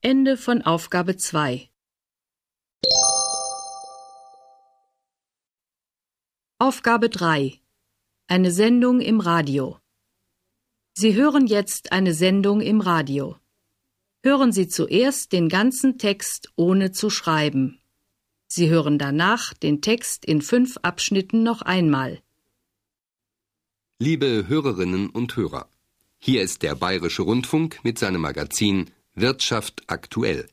Ende 0.00 0.36
von 0.36 0.62
Aufgabe 0.62 1.16
2. 1.16 1.68
Aufgabe 6.58 7.10
3. 7.10 7.60
Eine 8.26 8.50
Sendung 8.50 9.00
im 9.00 9.20
Radio. 9.20 9.78
Sie 10.94 11.14
hören 11.14 11.46
jetzt 11.46 11.92
eine 11.92 12.14
Sendung 12.14 12.60
im 12.60 12.80
Radio. 12.80 13.36
Hören 14.22 14.52
Sie 14.52 14.68
zuerst 14.68 15.32
den 15.32 15.48
ganzen 15.48 15.98
Text 15.98 16.52
ohne 16.56 16.92
zu 16.92 17.10
schreiben. 17.10 17.80
Sie 18.46 18.68
hören 18.70 18.98
danach 18.98 19.52
den 19.52 19.82
Text 19.82 20.24
in 20.24 20.42
fünf 20.42 20.78
Abschnitten 20.78 21.42
noch 21.42 21.62
einmal. 21.62 22.22
Liebe 23.98 24.46
Hörerinnen 24.48 25.10
und 25.10 25.36
Hörer, 25.36 25.68
hier 26.18 26.42
ist 26.42 26.62
der 26.62 26.74
Bayerische 26.74 27.22
Rundfunk 27.22 27.78
mit 27.82 27.98
seinem 27.98 28.20
Magazin 28.20 28.90
Wirtschaft 29.14 29.82
aktuell. 29.86 30.48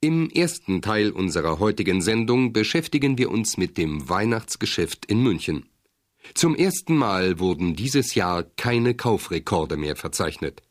Im 0.00 0.28
ersten 0.28 0.82
Teil 0.82 1.10
unserer 1.10 1.58
heutigen 1.58 2.02
Sendung 2.02 2.52
beschäftigen 2.52 3.16
wir 3.16 3.30
uns 3.30 3.56
mit 3.56 3.78
dem 3.78 4.08
Weihnachtsgeschäft 4.08 5.06
in 5.06 5.22
München. 5.22 5.66
Zum 6.34 6.54
ersten 6.54 6.96
Mal 6.96 7.38
wurden 7.38 7.76
dieses 7.76 8.14
Jahr 8.14 8.42
keine 8.42 8.94
Kaufrekorde 8.94 9.76
mehr 9.76 9.96
verzeichnet. 9.96 10.62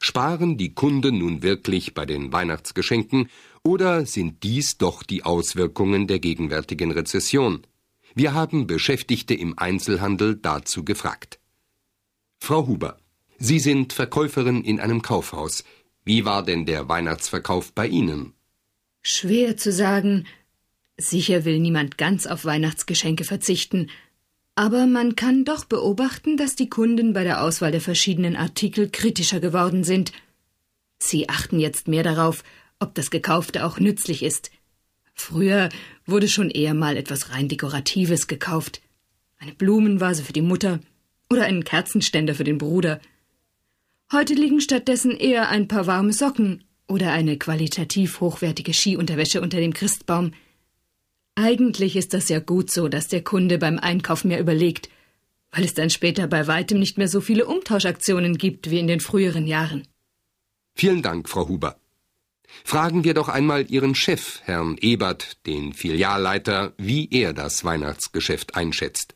Sparen 0.00 0.58
die 0.58 0.74
Kunden 0.74 1.18
nun 1.18 1.42
wirklich 1.42 1.94
bei 1.94 2.06
den 2.06 2.32
Weihnachtsgeschenken 2.32 3.28
oder 3.62 4.04
sind 4.04 4.42
dies 4.42 4.78
doch 4.78 5.04
die 5.04 5.24
Auswirkungen 5.24 6.08
der 6.08 6.18
gegenwärtigen 6.18 6.90
Rezession? 6.90 7.62
Wir 8.14 8.34
haben 8.34 8.66
Beschäftigte 8.66 9.34
im 9.34 9.56
Einzelhandel 9.58 10.34
dazu 10.34 10.84
gefragt. 10.84 11.38
Frau 12.40 12.66
Huber, 12.66 12.98
Sie 13.44 13.58
sind 13.58 13.92
Verkäuferin 13.92 14.62
in 14.62 14.78
einem 14.78 15.02
Kaufhaus. 15.02 15.64
Wie 16.04 16.24
war 16.24 16.44
denn 16.44 16.64
der 16.64 16.88
Weihnachtsverkauf 16.88 17.72
bei 17.72 17.88
Ihnen? 17.88 18.34
Schwer 19.02 19.56
zu 19.56 19.72
sagen. 19.72 20.28
Sicher 20.96 21.44
will 21.44 21.58
niemand 21.58 21.98
ganz 21.98 22.28
auf 22.28 22.44
Weihnachtsgeschenke 22.44 23.24
verzichten, 23.24 23.90
aber 24.54 24.86
man 24.86 25.16
kann 25.16 25.44
doch 25.44 25.64
beobachten, 25.64 26.36
dass 26.36 26.54
die 26.54 26.68
Kunden 26.68 27.14
bei 27.14 27.24
der 27.24 27.42
Auswahl 27.42 27.72
der 27.72 27.80
verschiedenen 27.80 28.36
Artikel 28.36 28.88
kritischer 28.88 29.40
geworden 29.40 29.82
sind. 29.82 30.12
Sie 31.00 31.28
achten 31.28 31.58
jetzt 31.58 31.88
mehr 31.88 32.04
darauf, 32.04 32.44
ob 32.78 32.94
das 32.94 33.10
Gekaufte 33.10 33.66
auch 33.66 33.80
nützlich 33.80 34.22
ist. 34.22 34.52
Früher 35.14 35.68
wurde 36.06 36.28
schon 36.28 36.48
eher 36.48 36.74
mal 36.74 36.96
etwas 36.96 37.30
rein 37.30 37.48
Dekoratives 37.48 38.28
gekauft. 38.28 38.82
Eine 39.36 39.52
Blumenvase 39.52 40.22
für 40.22 40.32
die 40.32 40.42
Mutter 40.42 40.78
oder 41.28 41.42
einen 41.42 41.64
Kerzenständer 41.64 42.36
für 42.36 42.44
den 42.44 42.58
Bruder. 42.58 43.00
Heute 44.12 44.34
liegen 44.34 44.60
stattdessen 44.60 45.16
eher 45.16 45.48
ein 45.48 45.68
paar 45.68 45.86
warme 45.86 46.12
Socken 46.12 46.64
oder 46.86 47.12
eine 47.12 47.38
qualitativ 47.38 48.20
hochwertige 48.20 48.74
Skiunterwäsche 48.74 49.40
unter 49.40 49.58
dem 49.58 49.72
Christbaum. 49.72 50.34
Eigentlich 51.34 51.96
ist 51.96 52.12
das 52.12 52.28
ja 52.28 52.38
gut 52.38 52.70
so, 52.70 52.88
dass 52.88 53.08
der 53.08 53.24
Kunde 53.24 53.56
beim 53.56 53.78
Einkauf 53.78 54.24
mehr 54.24 54.38
überlegt, 54.38 54.90
weil 55.50 55.64
es 55.64 55.72
dann 55.72 55.88
später 55.88 56.26
bei 56.26 56.46
weitem 56.46 56.78
nicht 56.78 56.98
mehr 56.98 57.08
so 57.08 57.22
viele 57.22 57.46
Umtauschaktionen 57.46 58.36
gibt 58.36 58.70
wie 58.70 58.80
in 58.80 58.86
den 58.86 59.00
früheren 59.00 59.46
Jahren. 59.46 59.88
Vielen 60.74 61.00
Dank, 61.00 61.30
Frau 61.30 61.48
Huber. 61.48 61.80
Fragen 62.64 63.04
wir 63.04 63.14
doch 63.14 63.30
einmal 63.30 63.70
Ihren 63.70 63.94
Chef, 63.94 64.42
Herrn 64.44 64.76
Ebert, 64.78 65.38
den 65.46 65.72
Filialleiter, 65.72 66.74
wie 66.76 67.08
er 67.10 67.32
das 67.32 67.64
Weihnachtsgeschäft 67.64 68.56
einschätzt. 68.56 69.14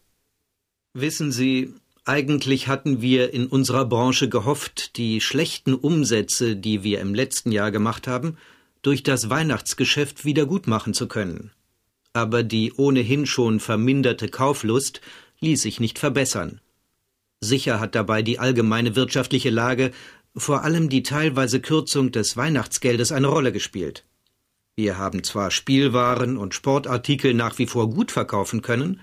Wissen 0.94 1.32
Sie, 1.32 1.74
eigentlich 2.06 2.68
hatten 2.68 3.02
wir 3.02 3.32
in 3.34 3.46
unserer 3.46 3.84
Branche 3.84 4.28
gehofft, 4.28 4.96
die 4.96 5.20
schlechten 5.20 5.74
Umsätze, 5.74 6.56
die 6.56 6.82
wir 6.82 7.00
im 7.00 7.14
letzten 7.14 7.52
Jahr 7.52 7.70
gemacht 7.70 8.06
haben, 8.06 8.36
durch 8.82 9.02
das 9.02 9.28
Weihnachtsgeschäft 9.28 10.24
wieder 10.24 10.46
gut 10.46 10.66
machen 10.66 10.94
zu 10.94 11.08
können 11.08 11.50
aber 12.16 12.42
die 12.42 12.72
ohnehin 12.72 13.26
schon 13.26 13.60
verminderte 13.60 14.28
Kauflust 14.28 15.02
ließ 15.40 15.60
sich 15.60 15.80
nicht 15.80 15.98
verbessern. 15.98 16.62
Sicher 17.40 17.78
hat 17.78 17.94
dabei 17.94 18.22
die 18.22 18.38
allgemeine 18.38 18.96
wirtschaftliche 18.96 19.50
Lage, 19.50 19.90
vor 20.34 20.64
allem 20.64 20.88
die 20.88 21.02
teilweise 21.02 21.60
Kürzung 21.60 22.12
des 22.12 22.36
Weihnachtsgeldes 22.36 23.12
eine 23.12 23.26
Rolle 23.26 23.52
gespielt. 23.52 24.06
Wir 24.76 24.96
haben 24.96 25.24
zwar 25.24 25.50
Spielwaren 25.50 26.38
und 26.38 26.54
Sportartikel 26.54 27.34
nach 27.34 27.58
wie 27.58 27.66
vor 27.66 27.90
gut 27.90 28.10
verkaufen 28.10 28.62
können, 28.62 29.00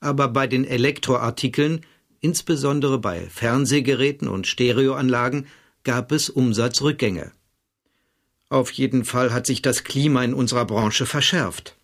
aber 0.00 0.26
bei 0.26 0.48
den 0.48 0.64
Elektroartikeln, 0.64 1.86
insbesondere 2.20 2.98
bei 2.98 3.28
Fernsehgeräten 3.28 4.28
und 4.28 4.46
Stereoanlagen, 4.46 5.46
gab 5.84 6.12
es 6.12 6.28
Umsatzrückgänge. 6.28 7.32
Auf 8.50 8.70
jeden 8.72 9.04
Fall 9.04 9.32
hat 9.32 9.46
sich 9.46 9.62
das 9.62 9.84
Klima 9.84 10.24
in 10.24 10.34
unserer 10.34 10.64
Branche 10.64 11.06
verschärft. 11.06 11.76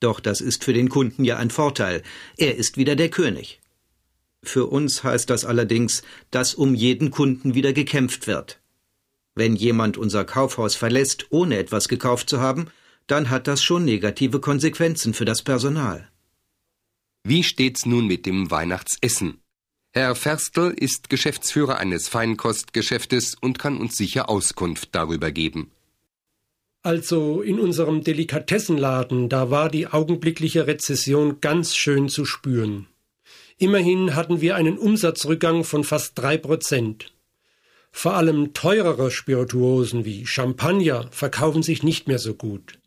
Doch 0.00 0.20
das 0.20 0.40
ist 0.40 0.64
für 0.64 0.72
den 0.72 0.88
Kunden 0.88 1.24
ja 1.24 1.36
ein 1.36 1.50
Vorteil. 1.50 2.02
Er 2.36 2.56
ist 2.56 2.76
wieder 2.76 2.96
der 2.96 3.08
König. 3.08 3.60
Für 4.42 4.66
uns 4.66 5.04
heißt 5.04 5.30
das 5.30 5.44
allerdings, 5.44 6.02
dass 6.30 6.54
um 6.54 6.74
jeden 6.74 7.10
Kunden 7.10 7.54
wieder 7.54 7.72
gekämpft 7.72 8.26
wird. 8.26 8.60
Wenn 9.34 9.56
jemand 9.56 9.96
unser 9.96 10.24
Kaufhaus 10.24 10.74
verlässt, 10.74 11.26
ohne 11.30 11.56
etwas 11.56 11.88
gekauft 11.88 12.28
zu 12.28 12.40
haben, 12.40 12.66
dann 13.06 13.30
hat 13.30 13.46
das 13.46 13.62
schon 13.62 13.84
negative 13.84 14.40
Konsequenzen 14.40 15.14
für 15.14 15.24
das 15.24 15.42
Personal. 15.42 16.08
Wie 17.24 17.44
steht's 17.44 17.86
nun 17.86 18.06
mit 18.06 18.26
dem 18.26 18.50
Weihnachtsessen? 18.50 19.38
Herr 19.94 20.14
Ferstl 20.14 20.74
ist 20.74 21.10
Geschäftsführer 21.10 21.76
eines 21.76 22.08
Feinkostgeschäftes 22.08 23.36
und 23.38 23.58
kann 23.58 23.76
uns 23.76 23.94
sicher 23.94 24.30
Auskunft 24.30 24.88
darüber 24.92 25.30
geben. 25.30 25.70
Also 26.82 27.42
in 27.42 27.60
unserem 27.60 28.02
Delikatessenladen, 28.02 29.28
da 29.28 29.50
war 29.50 29.68
die 29.68 29.88
augenblickliche 29.88 30.66
Rezession 30.66 31.42
ganz 31.42 31.76
schön 31.76 32.08
zu 32.08 32.24
spüren. 32.24 32.88
Immerhin 33.58 34.14
hatten 34.14 34.40
wir 34.40 34.56
einen 34.56 34.78
Umsatzrückgang 34.78 35.62
von 35.62 35.84
fast 35.84 36.18
drei 36.18 36.38
Prozent. 36.38 37.12
Vor 37.90 38.14
allem 38.14 38.54
teurere 38.54 39.10
Spirituosen 39.10 40.06
wie 40.06 40.26
Champagner 40.26 41.06
verkaufen 41.10 41.62
sich 41.62 41.82
nicht 41.82 42.08
mehr 42.08 42.18
so 42.18 42.32
gut. 42.32 42.78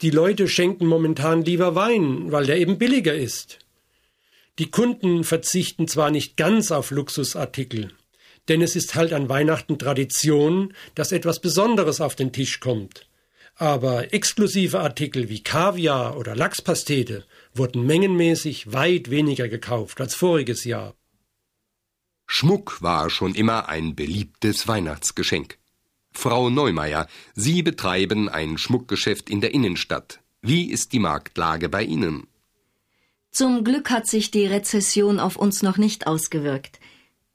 Die 0.00 0.10
Leute 0.10 0.48
schenken 0.48 0.86
momentan 0.86 1.42
lieber 1.42 1.74
Wein, 1.74 2.32
weil 2.32 2.46
der 2.46 2.56
eben 2.56 2.78
billiger 2.78 3.14
ist. 3.14 3.63
Die 4.58 4.70
Kunden 4.70 5.24
verzichten 5.24 5.88
zwar 5.88 6.10
nicht 6.10 6.36
ganz 6.36 6.70
auf 6.70 6.92
Luxusartikel, 6.92 7.92
denn 8.48 8.62
es 8.62 8.76
ist 8.76 8.94
halt 8.94 9.12
an 9.12 9.28
Weihnachten 9.28 9.78
Tradition, 9.78 10.74
dass 10.94 11.10
etwas 11.10 11.40
Besonderes 11.40 12.00
auf 12.00 12.14
den 12.14 12.32
Tisch 12.32 12.60
kommt. 12.60 13.08
Aber 13.56 14.12
exklusive 14.12 14.80
Artikel 14.80 15.28
wie 15.28 15.42
Kaviar 15.42 16.16
oder 16.16 16.36
Lachspastete 16.36 17.24
wurden 17.52 17.84
mengenmäßig 17.86 18.72
weit 18.72 19.10
weniger 19.10 19.48
gekauft 19.48 20.00
als 20.00 20.14
voriges 20.14 20.64
Jahr. 20.64 20.94
Schmuck 22.26 22.80
war 22.80 23.10
schon 23.10 23.34
immer 23.34 23.68
ein 23.68 23.94
beliebtes 23.94 24.66
Weihnachtsgeschenk. 24.66 25.58
Frau 26.12 26.48
Neumeier, 26.48 27.08
Sie 27.34 27.62
betreiben 27.62 28.28
ein 28.28 28.56
Schmuckgeschäft 28.56 29.28
in 29.28 29.40
der 29.40 29.52
Innenstadt. 29.52 30.20
Wie 30.40 30.70
ist 30.70 30.92
die 30.92 31.00
Marktlage 31.00 31.68
bei 31.68 31.82
Ihnen? 31.82 32.26
Zum 33.34 33.64
Glück 33.64 33.90
hat 33.90 34.06
sich 34.06 34.30
die 34.30 34.46
Rezession 34.46 35.18
auf 35.18 35.34
uns 35.34 35.64
noch 35.64 35.76
nicht 35.76 36.06
ausgewirkt. 36.06 36.78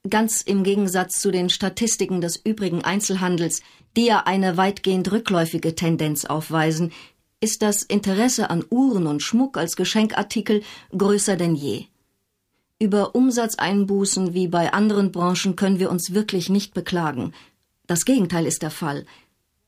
Ganz 0.08 0.40
im 0.40 0.62
Gegensatz 0.64 1.20
zu 1.20 1.30
den 1.30 1.50
Statistiken 1.50 2.22
des 2.22 2.36
übrigen 2.36 2.82
Einzelhandels, 2.82 3.60
die 3.98 4.06
ja 4.06 4.20
eine 4.20 4.56
weitgehend 4.56 5.12
rückläufige 5.12 5.74
Tendenz 5.74 6.24
aufweisen, 6.24 6.90
ist 7.42 7.60
das 7.60 7.82
Interesse 7.82 8.48
an 8.48 8.64
Uhren 8.70 9.06
und 9.06 9.22
Schmuck 9.22 9.58
als 9.58 9.76
Geschenkartikel 9.76 10.62
größer 10.96 11.36
denn 11.36 11.54
je. 11.54 11.84
Über 12.78 13.14
Umsatzeinbußen 13.14 14.32
wie 14.32 14.48
bei 14.48 14.72
anderen 14.72 15.12
Branchen 15.12 15.54
können 15.54 15.80
wir 15.80 15.90
uns 15.90 16.14
wirklich 16.14 16.48
nicht 16.48 16.72
beklagen. 16.72 17.34
Das 17.86 18.06
Gegenteil 18.06 18.46
ist 18.46 18.62
der 18.62 18.70
Fall. 18.70 19.04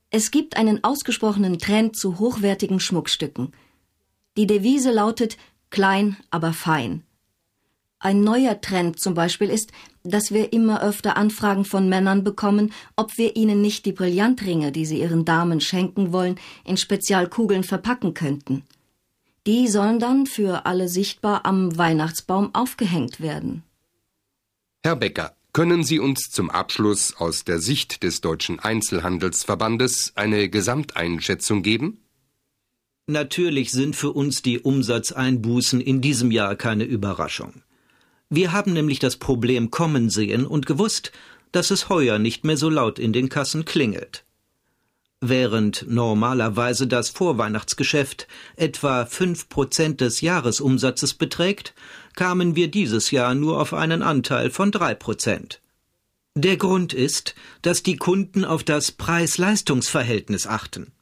Es 0.08 0.30
gibt 0.30 0.56
einen 0.56 0.82
ausgesprochenen 0.82 1.58
Trend 1.58 1.94
zu 1.94 2.18
hochwertigen 2.18 2.80
Schmuckstücken. 2.80 3.52
Die 4.38 4.46
Devise 4.46 4.92
lautet 4.92 5.36
klein, 5.72 6.16
aber 6.30 6.52
fein. 6.52 7.02
Ein 7.98 8.22
neuer 8.22 8.60
Trend 8.60 9.00
zum 9.00 9.14
Beispiel 9.14 9.48
ist, 9.48 9.72
dass 10.04 10.32
wir 10.32 10.52
immer 10.52 10.82
öfter 10.82 11.16
Anfragen 11.16 11.64
von 11.64 11.88
Männern 11.88 12.24
bekommen, 12.24 12.72
ob 12.96 13.16
wir 13.16 13.36
ihnen 13.36 13.60
nicht 13.60 13.86
die 13.86 13.92
Brillantringe, 13.92 14.72
die 14.72 14.86
sie 14.86 15.00
ihren 15.00 15.24
Damen 15.24 15.60
schenken 15.60 16.12
wollen, 16.12 16.38
in 16.64 16.76
Spezialkugeln 16.76 17.64
verpacken 17.64 18.12
könnten. 18.14 18.64
Die 19.46 19.66
sollen 19.68 19.98
dann 19.98 20.26
für 20.26 20.66
alle 20.66 20.88
sichtbar 20.88 21.44
am 21.44 21.76
Weihnachtsbaum 21.76 22.54
aufgehängt 22.54 23.20
werden. 23.20 23.62
Herr 24.84 24.96
Becker, 24.96 25.36
können 25.52 25.84
Sie 25.84 25.98
uns 25.98 26.30
zum 26.30 26.50
Abschluss 26.50 27.14
aus 27.16 27.44
der 27.44 27.60
Sicht 27.60 28.02
des 28.02 28.20
Deutschen 28.20 28.58
Einzelhandelsverbandes 28.58 30.12
eine 30.16 30.48
Gesamteinschätzung 30.48 31.62
geben? 31.62 32.02
Natürlich 33.12 33.72
sind 33.72 33.94
für 33.94 34.10
uns 34.12 34.40
die 34.40 34.58
Umsatzeinbußen 34.58 35.82
in 35.82 36.00
diesem 36.00 36.30
Jahr 36.30 36.56
keine 36.56 36.84
Überraschung. 36.84 37.62
Wir 38.30 38.52
haben 38.52 38.72
nämlich 38.72 39.00
das 39.00 39.18
Problem 39.18 39.70
kommen 39.70 40.08
sehen 40.08 40.46
und 40.46 40.64
gewusst, 40.64 41.12
dass 41.52 41.70
es 41.70 41.90
heuer 41.90 42.18
nicht 42.18 42.46
mehr 42.46 42.56
so 42.56 42.70
laut 42.70 42.98
in 42.98 43.12
den 43.12 43.28
Kassen 43.28 43.66
klingelt. 43.66 44.24
Während 45.20 45.84
normalerweise 45.86 46.86
das 46.86 47.10
Vorweihnachtsgeschäft 47.10 48.28
etwa 48.56 49.04
fünf 49.04 49.50
Prozent 49.50 50.00
des 50.00 50.22
Jahresumsatzes 50.22 51.12
beträgt, 51.12 51.74
kamen 52.16 52.56
wir 52.56 52.68
dieses 52.68 53.10
Jahr 53.10 53.34
nur 53.34 53.60
auf 53.60 53.74
einen 53.74 54.02
Anteil 54.02 54.48
von 54.48 54.72
drei 54.72 54.94
Prozent. 54.94 55.60
Der 56.34 56.56
Grund 56.56 56.94
ist, 56.94 57.34
dass 57.60 57.82
die 57.82 57.96
Kunden 57.96 58.46
auf 58.46 58.64
das 58.64 58.90
Preis-Leistungs-Verhältnis 58.90 60.46
achten. 60.46 60.92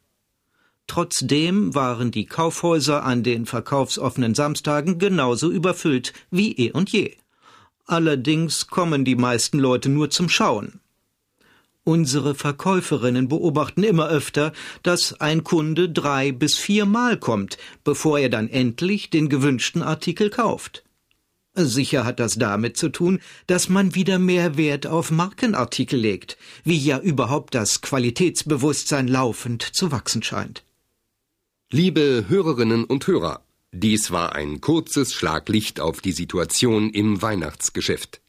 Trotzdem 0.90 1.72
waren 1.72 2.10
die 2.10 2.26
Kaufhäuser 2.26 3.04
an 3.04 3.22
den 3.22 3.46
verkaufsoffenen 3.46 4.34
Samstagen 4.34 4.98
genauso 4.98 5.48
überfüllt 5.48 6.12
wie 6.32 6.50
eh 6.58 6.72
und 6.72 6.90
je. 6.90 7.16
Allerdings 7.86 8.66
kommen 8.66 9.04
die 9.04 9.14
meisten 9.14 9.60
Leute 9.60 9.88
nur 9.88 10.10
zum 10.10 10.28
Schauen. 10.28 10.80
Unsere 11.84 12.34
Verkäuferinnen 12.34 13.28
beobachten 13.28 13.84
immer 13.84 14.08
öfter, 14.08 14.52
dass 14.82 15.20
ein 15.20 15.44
Kunde 15.44 15.90
drei 15.90 16.32
bis 16.32 16.56
viermal 16.56 17.16
kommt, 17.18 17.56
bevor 17.84 18.18
er 18.18 18.28
dann 18.28 18.48
endlich 18.48 19.10
den 19.10 19.28
gewünschten 19.28 19.84
Artikel 19.84 20.28
kauft. 20.28 20.82
Sicher 21.54 22.04
hat 22.04 22.18
das 22.18 22.34
damit 22.34 22.76
zu 22.76 22.88
tun, 22.88 23.20
dass 23.46 23.68
man 23.68 23.94
wieder 23.94 24.18
mehr 24.18 24.56
Wert 24.56 24.88
auf 24.88 25.12
Markenartikel 25.12 26.00
legt, 26.00 26.36
wie 26.64 26.78
ja 26.78 26.98
überhaupt 26.98 27.54
das 27.54 27.80
Qualitätsbewusstsein 27.80 29.06
laufend 29.06 29.62
zu 29.62 29.92
wachsen 29.92 30.24
scheint. 30.24 30.64
Liebe 31.72 32.24
Hörerinnen 32.26 32.82
und 32.82 33.06
Hörer, 33.06 33.44
dies 33.70 34.10
war 34.10 34.34
ein 34.34 34.60
kurzes 34.60 35.14
Schlaglicht 35.14 35.78
auf 35.78 36.00
die 36.00 36.10
Situation 36.10 36.90
im 36.90 37.22
Weihnachtsgeschäft. 37.22 38.20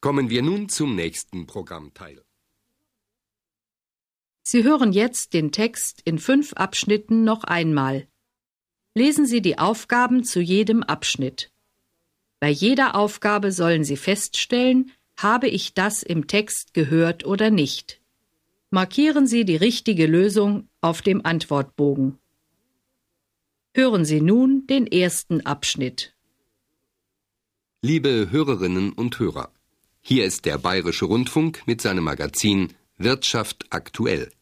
Kommen 0.00 0.30
wir 0.30 0.40
nun 0.40 0.70
zum 0.70 0.94
nächsten 0.94 1.46
Programmteil. 1.46 2.22
Sie 4.42 4.64
hören 4.64 4.94
jetzt 4.94 5.34
den 5.34 5.52
Text 5.52 6.00
in 6.06 6.18
fünf 6.18 6.54
Abschnitten 6.54 7.24
noch 7.24 7.44
einmal. 7.44 8.08
Lesen 8.94 9.26
Sie 9.26 9.42
die 9.42 9.58
Aufgaben 9.58 10.24
zu 10.24 10.40
jedem 10.40 10.82
Abschnitt. 10.82 11.50
Bei 12.40 12.48
jeder 12.48 12.94
Aufgabe 12.94 13.52
sollen 13.52 13.84
Sie 13.84 13.98
feststellen, 13.98 14.92
habe 15.18 15.48
ich 15.48 15.74
das 15.74 16.02
im 16.02 16.26
Text 16.26 16.72
gehört 16.72 17.26
oder 17.26 17.50
nicht. 17.50 18.00
Markieren 18.70 19.26
Sie 19.26 19.44
die 19.44 19.56
richtige 19.56 20.06
Lösung 20.06 20.70
auf 20.80 21.02
dem 21.02 21.26
Antwortbogen. 21.26 22.18
Hören 23.78 24.04
Sie 24.04 24.20
nun 24.20 24.66
den 24.66 24.88
ersten 24.88 25.46
Abschnitt. 25.46 26.12
Liebe 27.80 28.26
Hörerinnen 28.28 28.92
und 28.92 29.20
Hörer, 29.20 29.52
hier 30.00 30.24
ist 30.24 30.46
der 30.46 30.58
Bayerische 30.58 31.04
Rundfunk 31.04 31.62
mit 31.66 31.80
seinem 31.80 32.02
Magazin 32.02 32.74
Wirtschaft 32.96 33.66
aktuell. 33.70 34.32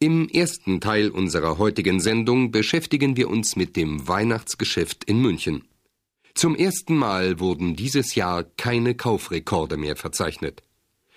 Im 0.00 0.28
ersten 0.28 0.80
Teil 0.80 1.10
unserer 1.10 1.58
heutigen 1.58 2.00
Sendung 2.00 2.50
beschäftigen 2.50 3.16
wir 3.16 3.30
uns 3.30 3.54
mit 3.54 3.76
dem 3.76 4.08
Weihnachtsgeschäft 4.08 5.04
in 5.04 5.22
München. 5.22 5.62
Zum 6.34 6.56
ersten 6.56 6.96
Mal 6.96 7.38
wurden 7.38 7.76
dieses 7.76 8.16
Jahr 8.16 8.42
keine 8.42 8.96
Kaufrekorde 8.96 9.76
mehr 9.76 9.94
verzeichnet. 9.94 10.64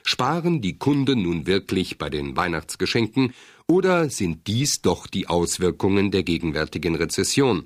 Sparen 0.03 0.61
die 0.61 0.77
Kunden 0.77 1.23
nun 1.23 1.47
wirklich 1.47 1.97
bei 1.97 2.09
den 2.09 2.35
Weihnachtsgeschenken 2.35 3.33
oder 3.67 4.09
sind 4.09 4.47
dies 4.47 4.81
doch 4.81 5.07
die 5.07 5.27
Auswirkungen 5.27 6.11
der 6.11 6.23
gegenwärtigen 6.23 6.95
Rezession? 6.95 7.65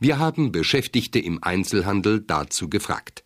Wir 0.00 0.18
haben 0.18 0.50
Beschäftigte 0.50 1.18
im 1.18 1.42
Einzelhandel 1.42 2.20
dazu 2.20 2.68
gefragt. 2.68 3.24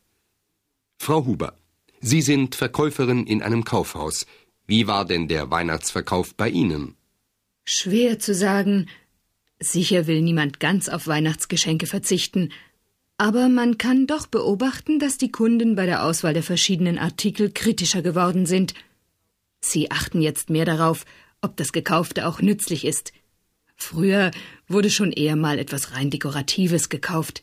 Frau 0.99 1.25
Huber, 1.25 1.57
Sie 2.01 2.23
sind 2.23 2.55
Verkäuferin 2.55 3.27
in 3.27 3.43
einem 3.43 3.65
Kaufhaus. 3.65 4.27
Wie 4.67 4.87
war 4.87 5.05
denn 5.05 5.29
der 5.29 5.51
Weihnachtsverkauf 5.51 6.35
bei 6.35 6.49
Ihnen? 6.49 6.97
Schwer 7.65 8.19
zu 8.19 8.35
sagen. 8.35 8.89
Sicher 9.61 10.07
will 10.07 10.23
niemand 10.23 10.61
ganz 10.61 10.89
auf 10.89 11.07
Weihnachtsgeschenke 11.07 11.87
verzichten, 11.87 12.53
aber 13.19 13.49
man 13.49 13.79
kann 13.79 14.07
doch 14.07 14.29
beobachten, 14.29 15.01
dass 15.01 15.19
die 15.19 15.33
Kunden 15.33 15.75
bei 15.75 15.87
der 15.87 16.05
Auswahl 16.05 16.35
der 16.35 16.45
verschiedenen 16.45 16.99
Artikel 16.99 17.51
kritischer 17.51 18.01
geworden 18.01 18.47
sind. 18.47 18.75
Sie 19.61 19.91
achten 19.91 20.23
jetzt 20.23 20.51
mehr 20.51 20.65
darauf, 20.65 21.05
ob 21.43 21.57
das 21.57 21.73
Gekaufte 21.73 22.29
auch 22.29 22.41
nützlich 22.41 22.85
ist. 22.85 23.13
Früher 23.75 24.31
wurde 24.69 24.89
schon 24.89 25.13
eher 25.13 25.35
mal 25.35 25.59
etwas 25.59 25.93
rein 25.95 26.11
Dekoratives 26.11 26.89
gekauft. 26.89 27.43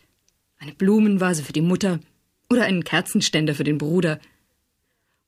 Eine 0.57 0.73
Blumenvase 0.73 1.43
für 1.43 1.53
die 1.53 1.61
Mutter 1.61 1.99
oder 2.49 2.63
einen 2.63 2.85
Kerzenständer 2.85 3.53
für 3.53 3.65
den 3.65 3.77
Bruder. 3.77 4.19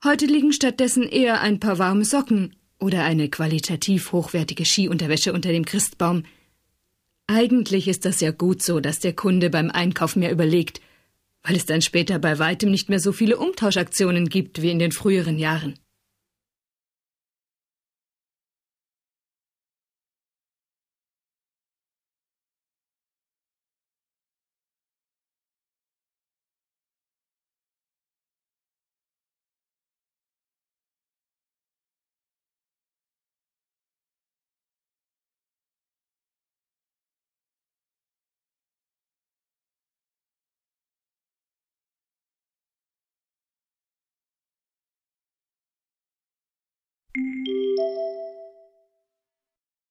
Heute 0.03 0.25
liegen 0.25 0.53
stattdessen 0.53 1.03
eher 1.03 1.41
ein 1.41 1.59
paar 1.59 1.77
warme 1.77 2.05
Socken 2.05 2.55
oder 2.79 3.03
eine 3.03 3.29
qualitativ 3.29 4.13
hochwertige 4.13 4.63
Skiunterwäsche 4.63 5.33
unter 5.33 5.51
dem 5.51 5.65
Christbaum– 5.65 6.23
eigentlich 7.27 7.87
ist 7.87 8.05
das 8.05 8.21
ja 8.21 8.31
gut 8.31 8.63
so, 8.63 8.79
dass 8.79 8.99
der 8.99 9.13
Kunde 9.13 9.49
beim 9.49 9.69
Einkauf 9.69 10.15
mehr 10.15 10.31
überlegt, 10.31 10.81
weil 11.43 11.55
es 11.55 11.65
dann 11.65 11.81
später 11.81 12.19
bei 12.19 12.39
weitem 12.39 12.71
nicht 12.71 12.89
mehr 12.89 12.99
so 12.99 13.11
viele 13.11 13.37
Umtauschaktionen 13.37 14.29
gibt 14.29 14.61
wie 14.61 14.71
in 14.71 14.79
den 14.79 14.91
früheren 14.91 15.37
Jahren. 15.37 15.77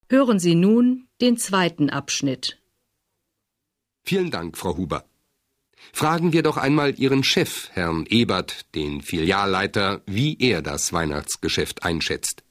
Hören 0.09 0.39
Sie 0.39 0.55
nun 0.55 1.09
den 1.21 1.37
zweiten 1.37 1.91
Abschnitt. 1.91 2.59
Vielen 4.05 4.31
Dank, 4.31 4.57
Frau 4.57 4.77
Huber. 4.77 5.05
Fragen 5.93 6.33
wir 6.33 6.45
doch 6.45 6.57
einmal 6.57 6.95
Ihren 6.99 7.25
Chef, 7.25 7.71
Herrn 7.73 8.07
Ebert, 8.07 8.73
den 8.77 9.03
Filialleiter, 9.03 10.03
wie 10.07 10.37
er 10.39 10.63
das 10.63 10.93
Weihnachtsgeschäft 10.93 11.83
einschätzt. 11.83 12.45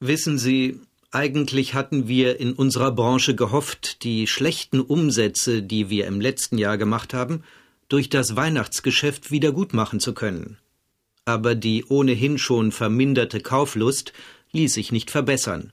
Wissen 0.00 0.36
Sie, 0.36 0.78
eigentlich 1.10 1.72
hatten 1.72 2.06
wir 2.06 2.38
in 2.38 2.52
unserer 2.52 2.92
Branche 2.92 3.34
gehofft, 3.34 4.04
die 4.04 4.26
schlechten 4.26 4.82
Umsätze, 4.82 5.62
die 5.62 5.88
wir 5.88 6.06
im 6.06 6.20
letzten 6.20 6.58
Jahr 6.58 6.76
gemacht 6.76 7.14
haben, 7.14 7.44
durch 7.88 8.10
das 8.10 8.36
Weihnachtsgeschäft 8.36 9.30
wieder 9.30 9.52
gut 9.52 9.72
machen 9.72 10.00
zu 10.00 10.12
können. 10.12 10.58
Aber 11.24 11.54
die 11.54 11.86
ohnehin 11.86 12.36
schon 12.36 12.72
verminderte 12.72 13.40
Kauflust 13.40 14.12
ließ 14.52 14.74
sich 14.74 14.92
nicht 14.92 15.10
verbessern. 15.10 15.72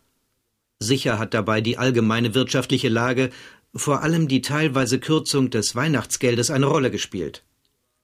Sicher 0.80 1.20
hat 1.20 1.34
dabei 1.34 1.62
die 1.62 1.78
allgemeine 1.78 2.34
wirtschaftliche 2.34 2.90
Lage, 2.90 3.30
vor 3.74 4.02
allem 4.04 4.28
die 4.28 4.42
teilweise 4.42 5.00
Kürzung 5.00 5.50
des 5.50 5.76
Weihnachtsgeldes 5.76 6.52
eine 6.52 6.66
Rolle 6.66 6.92
gespielt. 6.92 7.44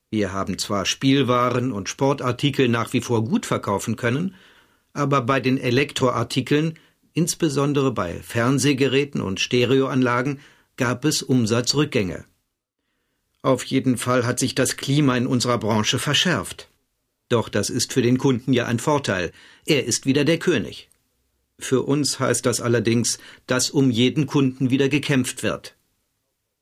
Wir 0.10 0.34
haben 0.34 0.57
zwar 0.57 0.86
Spielwaren 0.86 1.71
und 1.71 1.88
Sportartikel 1.88 2.67
nach 2.67 2.91
wie 2.91 3.01
vor 3.01 3.23
gut 3.23 3.45
verkaufen 3.45 3.95
können, 3.95 4.36
aber 4.93 5.21
bei 5.21 5.39
den 5.39 5.57
Elektroartikeln, 5.57 6.77
insbesondere 7.13 7.93
bei 7.93 8.15
Fernsehgeräten 8.21 9.21
und 9.21 9.39
Stereoanlagen, 9.39 10.39
gab 10.75 11.05
es 11.05 11.21
Umsatzrückgänge. 11.21 12.25
Auf 13.41 13.63
jeden 13.63 13.97
Fall 13.97 14.25
hat 14.25 14.39
sich 14.39 14.53
das 14.53 14.77
Klima 14.77 15.15
in 15.15 15.27
unserer 15.27 15.57
Branche 15.57 15.97
verschärft. 15.97 16.69
Doch 17.29 17.47
das 17.47 17.69
ist 17.69 17.93
für 17.93 18.01
den 18.01 18.17
Kunden 18.17 18.51
ja 18.51 18.65
ein 18.65 18.79
Vorteil. 18.79 19.31
Er 19.65 19.86
ist 19.86 20.05
wieder 20.05 20.25
der 20.25 20.38
König. 20.38 20.90
Für 21.62 21.84
uns 21.84 22.19
heißt 22.19 22.45
das 22.45 22.60
allerdings, 22.60 23.19
dass 23.47 23.69
um 23.69 23.91
jeden 23.91 24.26
Kunden 24.26 24.69
wieder 24.69 24.89
gekämpft 24.89 25.43
wird. 25.43 25.76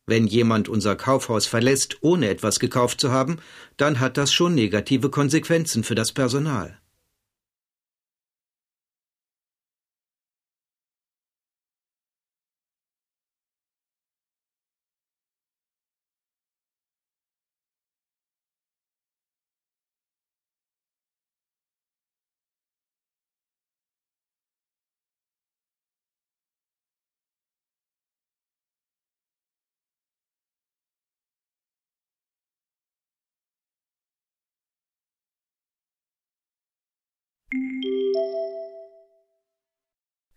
Wenn 0.05 0.25
jemand 0.25 0.69
unser 0.69 0.95
Kaufhaus 0.95 1.45
verlässt, 1.45 1.97
ohne 2.01 2.29
etwas 2.29 2.59
gekauft 2.59 2.99
zu 2.99 3.11
haben, 3.11 3.37
dann 3.77 3.99
hat 3.99 4.17
das 4.17 4.33
schon 4.33 4.55
negative 4.55 5.09
Konsequenzen 5.09 5.83
für 5.83 5.95
das 5.95 6.11
Personal. 6.11 6.78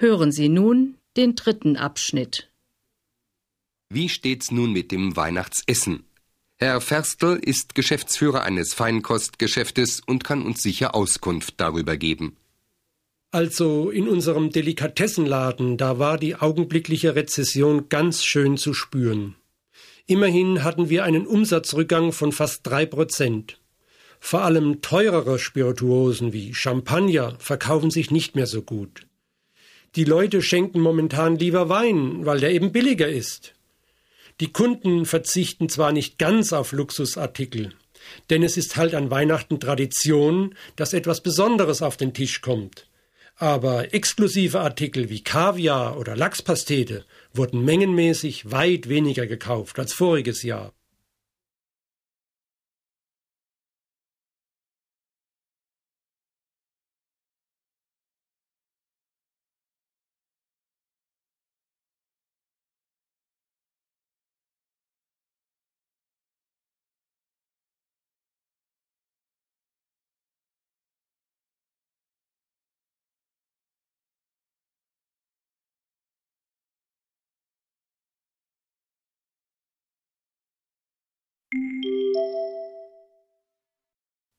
Hören 0.02 0.32
Sie 0.32 0.48
nun 0.48 0.96
den 1.16 1.36
dritten 1.36 1.76
Abschnitt. 1.76 2.50
Wie 3.88 4.08
steht's 4.08 4.50
nun 4.50 4.72
mit 4.72 4.90
dem 4.90 5.14
Weihnachtsessen? 5.14 6.02
Herr 6.58 6.80
Ferstl 6.80 7.38
ist 7.40 7.76
Geschäftsführer 7.76 8.42
eines 8.42 8.74
Feinkostgeschäftes 8.74 10.02
und 10.04 10.24
kann 10.24 10.42
uns 10.42 10.60
sicher 10.60 10.96
Auskunft 10.96 11.54
darüber 11.58 11.96
geben. 11.96 12.36
Also 13.30 13.90
in 13.90 14.08
unserem 14.08 14.50
Delikatessenladen, 14.50 15.76
da 15.76 16.00
war 16.00 16.18
die 16.18 16.34
augenblickliche 16.34 17.14
Rezession 17.14 17.88
ganz 17.88 18.24
schön 18.24 18.56
zu 18.56 18.74
spüren. 18.74 19.36
Immerhin 20.06 20.64
hatten 20.64 20.88
wir 20.88 21.04
einen 21.04 21.28
Umsatzrückgang 21.28 22.10
von 22.10 22.32
fast 22.32 22.66
drei 22.66 22.86
Prozent. 22.86 23.60
Vor 24.18 24.42
allem 24.42 24.82
teurere 24.82 25.38
Spirituosen 25.38 26.32
wie 26.32 26.54
Champagner 26.54 27.36
verkaufen 27.38 27.92
sich 27.92 28.10
nicht 28.10 28.34
mehr 28.34 28.48
so 28.48 28.62
gut. 28.62 29.06
Die 29.94 30.04
Leute 30.04 30.40
schenken 30.40 30.80
momentan 30.80 31.36
lieber 31.36 31.68
Wein, 31.68 32.24
weil 32.24 32.40
der 32.40 32.50
eben 32.50 32.72
billiger 32.72 33.08
ist. 33.08 33.52
Die 34.40 34.50
Kunden 34.50 35.04
verzichten 35.04 35.68
zwar 35.68 35.92
nicht 35.92 36.18
ganz 36.18 36.54
auf 36.54 36.72
Luxusartikel, 36.72 37.74
denn 38.30 38.42
es 38.42 38.56
ist 38.56 38.76
halt 38.76 38.94
an 38.94 39.10
Weihnachten 39.10 39.60
Tradition, 39.60 40.54
dass 40.76 40.94
etwas 40.94 41.20
Besonderes 41.20 41.82
auf 41.82 41.98
den 41.98 42.14
Tisch 42.14 42.40
kommt. 42.40 42.86
Aber 43.36 43.92
exklusive 43.92 44.60
Artikel 44.60 45.10
wie 45.10 45.22
Kaviar 45.22 45.98
oder 45.98 46.16
Lachspastete 46.16 47.04
wurden 47.34 47.62
mengenmäßig 47.62 48.50
weit 48.50 48.88
weniger 48.88 49.26
gekauft 49.26 49.78
als 49.78 49.92
voriges 49.92 50.42
Jahr. 50.42 50.72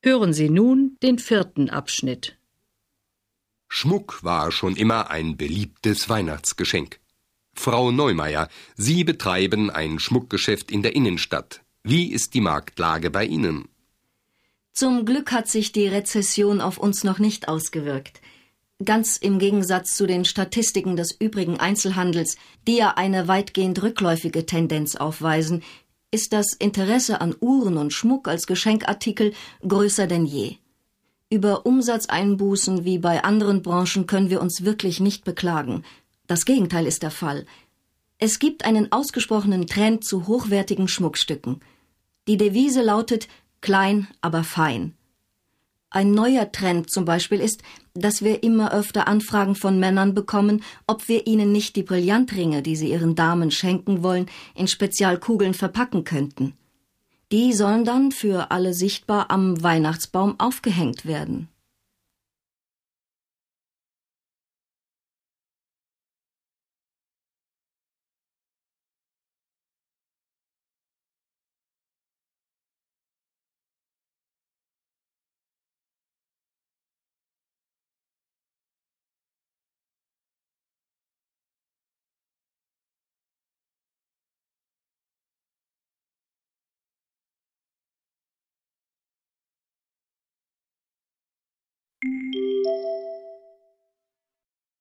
Hören 0.05 0.33
Sie 0.33 0.49
nun 0.49 0.97
den 1.01 1.17
vierten 1.17 1.69
Abschnitt. 1.69 2.37
Schmuck 3.69 4.21
war 4.21 4.51
schon 4.51 4.75
immer 4.75 5.09
ein 5.09 5.37
beliebtes 5.37 6.09
Weihnachtsgeschenk. 6.09 6.99
Frau 7.55 7.89
Neumeier, 7.89 8.49
Sie 8.75 9.05
betreiben 9.05 9.69
ein 9.69 9.99
Schmuckgeschäft 9.99 10.71
in 10.71 10.83
der 10.83 10.93
Innenstadt. 10.93 11.61
Wie 11.83 12.11
ist 12.11 12.33
die 12.33 12.41
Marktlage 12.41 13.11
bei 13.11 13.23
Ihnen? 13.23 13.69
Zum 14.73 15.05
Glück 15.05 15.31
hat 15.31 15.47
sich 15.47 15.71
die 15.71 15.87
Rezession 15.87 16.59
auf 16.59 16.77
uns 16.79 17.05
noch 17.05 17.19
nicht 17.19 17.47
ausgewirkt. 17.47 18.19
Ganz 18.83 19.15
im 19.15 19.39
Gegensatz 19.39 19.95
zu 19.95 20.05
den 20.05 20.25
Statistiken 20.25 20.97
des 20.97 21.13
übrigen 21.13 21.61
Einzelhandels, 21.61 22.35
die 22.67 22.75
ja 22.75 22.95
eine 22.97 23.29
weitgehend 23.29 23.81
rückläufige 23.81 24.45
Tendenz 24.45 24.97
aufweisen, 24.97 25.63
ist 26.13 26.31
das 26.31 26.53
Interesse 26.53 27.21
an 27.21 27.35
Uhren 27.39 27.77
und 27.77 27.91
Schmuck 27.91 28.27
als 28.27 28.45
Geschenkartikel 28.45 29.33
größer 29.67 30.05
denn 30.05 30.25
je. 30.25 30.57
Über 31.29 31.65
Umsatzeinbußen 31.65 32.85
wie 32.85 32.99
bei 32.99 33.23
anderen 33.23 33.63
Branchen 33.63 34.05
können 34.05 34.29
wir 34.29 34.39
uns 34.39 34.63
wirklich 34.63 34.99
nicht 34.99 35.23
beklagen. 35.23 35.83
Das 36.27 36.45
Gegenteil 36.45 36.85
ist 36.85 37.01
der 37.01 37.09
Fall. 37.09 37.47
Es 38.19 38.37
gibt 38.37 38.63
einen 38.63 38.91
ausgesprochenen 38.91 39.65
Trend 39.65 40.05
zu 40.05 40.27
hochwertigen 40.27 40.87
Schmuckstücken. 40.87 41.61
Die 42.27 42.37
Devise 42.37 42.83
lautet 42.83 43.27
klein, 43.61 44.07
aber 44.21 44.43
fein. 44.43 44.95
Ein 45.93 46.09
neuer 46.09 46.51
Trend 46.51 46.89
zum 46.89 47.05
Beispiel 47.05 47.39
ist, 47.39 47.61
dass 47.93 48.23
wir 48.23 48.41
immer 48.41 48.73
öfter 48.73 49.07
Anfragen 49.07 49.53
von 49.53 49.79
Männern 49.79 50.15
bekommen, 50.15 50.63
ob 50.87 51.07
wir 51.07 51.27
ihnen 51.27 51.51
nicht 51.51 51.75
die 51.75 51.83
Brillantringe, 51.83 52.63
die 52.63 52.75
sie 52.75 52.89
ihren 52.89 53.13
Damen 53.13 53.51
schenken 53.51 54.01
wollen, 54.01 54.25
in 54.55 54.67
Spezialkugeln 54.67 55.53
verpacken 55.53 56.03
könnten. 56.03 56.53
Die 57.31 57.53
sollen 57.53 57.85
dann 57.85 58.11
für 58.11 58.49
alle 58.49 58.73
sichtbar 58.73 59.29
am 59.29 59.61
Weihnachtsbaum 59.61 60.39
aufgehängt 60.39 61.05
werden. 61.05 61.47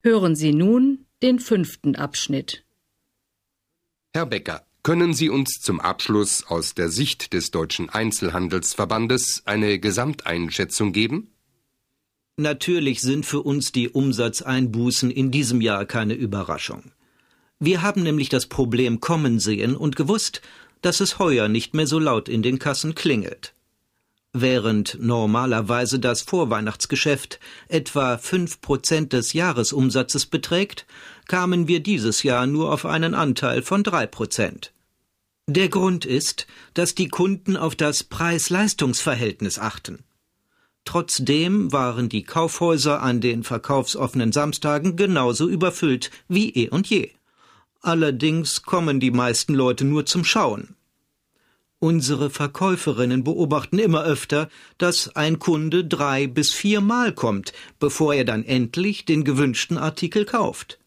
Hören 0.05 0.35
Sie 0.35 0.53
nun 0.53 1.07
den 1.23 1.39
fünften 1.39 1.95
Abschnitt. 1.95 2.65
Herr 4.13 4.27
Becker, 4.27 4.67
können 4.83 5.15
Sie 5.15 5.29
uns 5.29 5.61
zum 5.61 5.79
Abschluss 5.79 6.45
aus 6.45 6.75
der 6.75 6.89
Sicht 6.89 7.33
des 7.33 7.53
Deutschen 7.53 7.89
Einzelhandelsverbandes 7.89 9.43
eine 9.45 9.79
Gesamteinschätzung 9.79 10.93
geben? 10.93 11.31
Natürlich 12.37 13.01
sind 13.01 13.25
für 13.25 13.43
uns 13.43 13.71
die 13.71 13.91
Umsatzeinbußen 13.91 15.09
in 15.13 15.31
diesem 15.31 15.61
Jahr 15.61 15.85
keine 15.85 16.15
Überraschung. 16.15 16.91
Wir 17.61 17.83
haben 17.83 18.03
nämlich 18.03 18.29
das 18.29 18.47
Problem 18.47 18.99
kommen 18.99 19.39
sehen 19.39 19.77
und 19.77 19.95
gewusst, 19.95 20.43
dass 20.81 21.01
es 21.01 21.21
heuer 21.21 21.47
nicht 21.47 21.75
mehr 21.75 21.87
so 21.87 22.01
laut 22.01 22.29
in 22.29 22.43
den 22.43 22.59
Kassen 22.59 22.97
klingelt. 22.97 23.55
Während 24.35 24.97
normalerweise 24.99 25.99
das 25.99 26.23
Vorweihnachtsgeschäft 26.23 27.39
etwa 27.69 28.17
fünf 28.17 28.63
Prozent 28.63 29.13
des 29.13 29.35
Jahresumsatzes 29.35 30.25
beträgt, 30.25 30.87
kamen 31.29 31.69
wir 31.69 31.81
dieses 31.81 32.23
Jahr 32.23 32.47
nur 32.47 32.73
auf 32.73 32.87
einen 32.87 33.15
Anteil 33.15 33.61
von 33.61 33.83
drei 33.83 34.07
Prozent. 34.07 34.73
Der 35.47 35.69
Grund 35.69 36.07
ist, 36.07 36.47
dass 36.73 36.95
die 36.95 37.09
Kunden 37.09 37.59
auf 37.59 37.75
das 37.75 38.05
Preis-Leistungs-Verhältnis 38.05 39.59
achten. 39.59 40.05
Trotzdem 40.85 41.71
waren 41.71 42.09
die 42.09 42.23
Kaufhäuser 42.23 43.03
an 43.03 43.21
den 43.21 43.43
verkaufsoffenen 43.43 44.33
Samstagen 44.33 44.97
genauso 44.97 45.49
überfüllt 45.49 46.11
wie 46.29 46.51
eh 46.55 46.71
und 46.71 46.89
je. 46.89 47.11
Allerdings 47.83 48.63
kommen 48.63 48.99
die 48.99 49.11
meisten 49.11 49.55
Leute 49.55 49.85
nur 49.85 50.07
zum 50.07 50.25
Schauen. 50.25 50.75
Unsere 51.83 52.31
Verkäuferinnen 52.31 53.25
beobachten 53.25 53.81
immer 53.81 54.05
öfter, 54.05 54.49
dass 54.79 55.17
ein 55.17 55.41
Kunde 55.41 55.85
drei 55.85 56.29
bis 56.29 56.53
viermal 56.53 57.13
kommt, 57.13 57.53
bevor 57.81 58.15
er 58.15 58.25
dann 58.25 58.45
endlich 58.45 59.05
den 59.05 59.25
gewünschten 59.25 59.79
Artikel 59.79 60.25
kauft. 60.25 60.79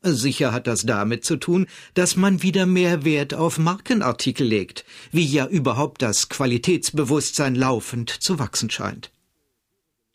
Sicher 0.00 0.52
hat 0.52 0.68
das 0.68 0.82
damit 0.86 1.24
zu 1.24 1.38
tun, 1.38 1.66
dass 1.94 2.14
man 2.14 2.40
wieder 2.40 2.66
mehr 2.66 3.04
Wert 3.04 3.34
auf 3.34 3.58
Markenartikel 3.58 4.46
legt, 4.46 4.84
wie 5.10 5.24
ja 5.24 5.44
überhaupt 5.48 6.02
das 6.02 6.28
Qualitätsbewusstsein 6.28 7.56
laufend 7.56 8.08
zu 8.08 8.38
wachsen 8.38 8.70
scheint. 8.70 9.10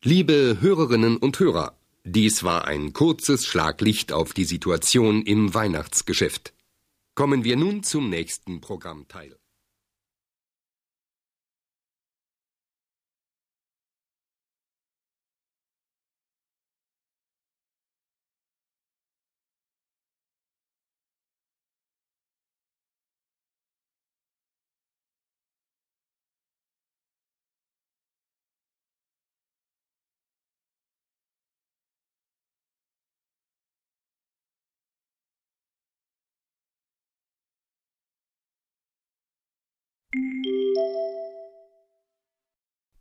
Liebe 0.03 0.59
Hörerinnen 0.61 1.17
und 1.17 1.37
Hörer, 1.37 1.75
dies 2.05 2.45
war 2.45 2.65
ein 2.65 2.93
kurzes 2.93 3.45
Schlaglicht 3.45 4.13
auf 4.13 4.31
die 4.31 4.45
Situation 4.45 5.23
im 5.23 5.53
Weihnachtsgeschäft. 5.53 6.53
Kommen 7.13 7.43
wir 7.43 7.57
nun 7.57 7.83
zum 7.83 8.09
nächsten 8.09 8.61
Programmteil. 8.61 9.35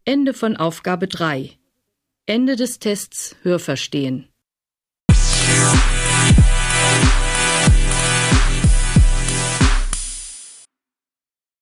Ende 0.05 0.35
von 0.35 0.57
Aufgabe 0.57 1.07
3. 1.07 1.53
Ende 2.27 2.57
des 2.57 2.81
Tests 2.81 3.37
Hörverstehen. 3.43 4.32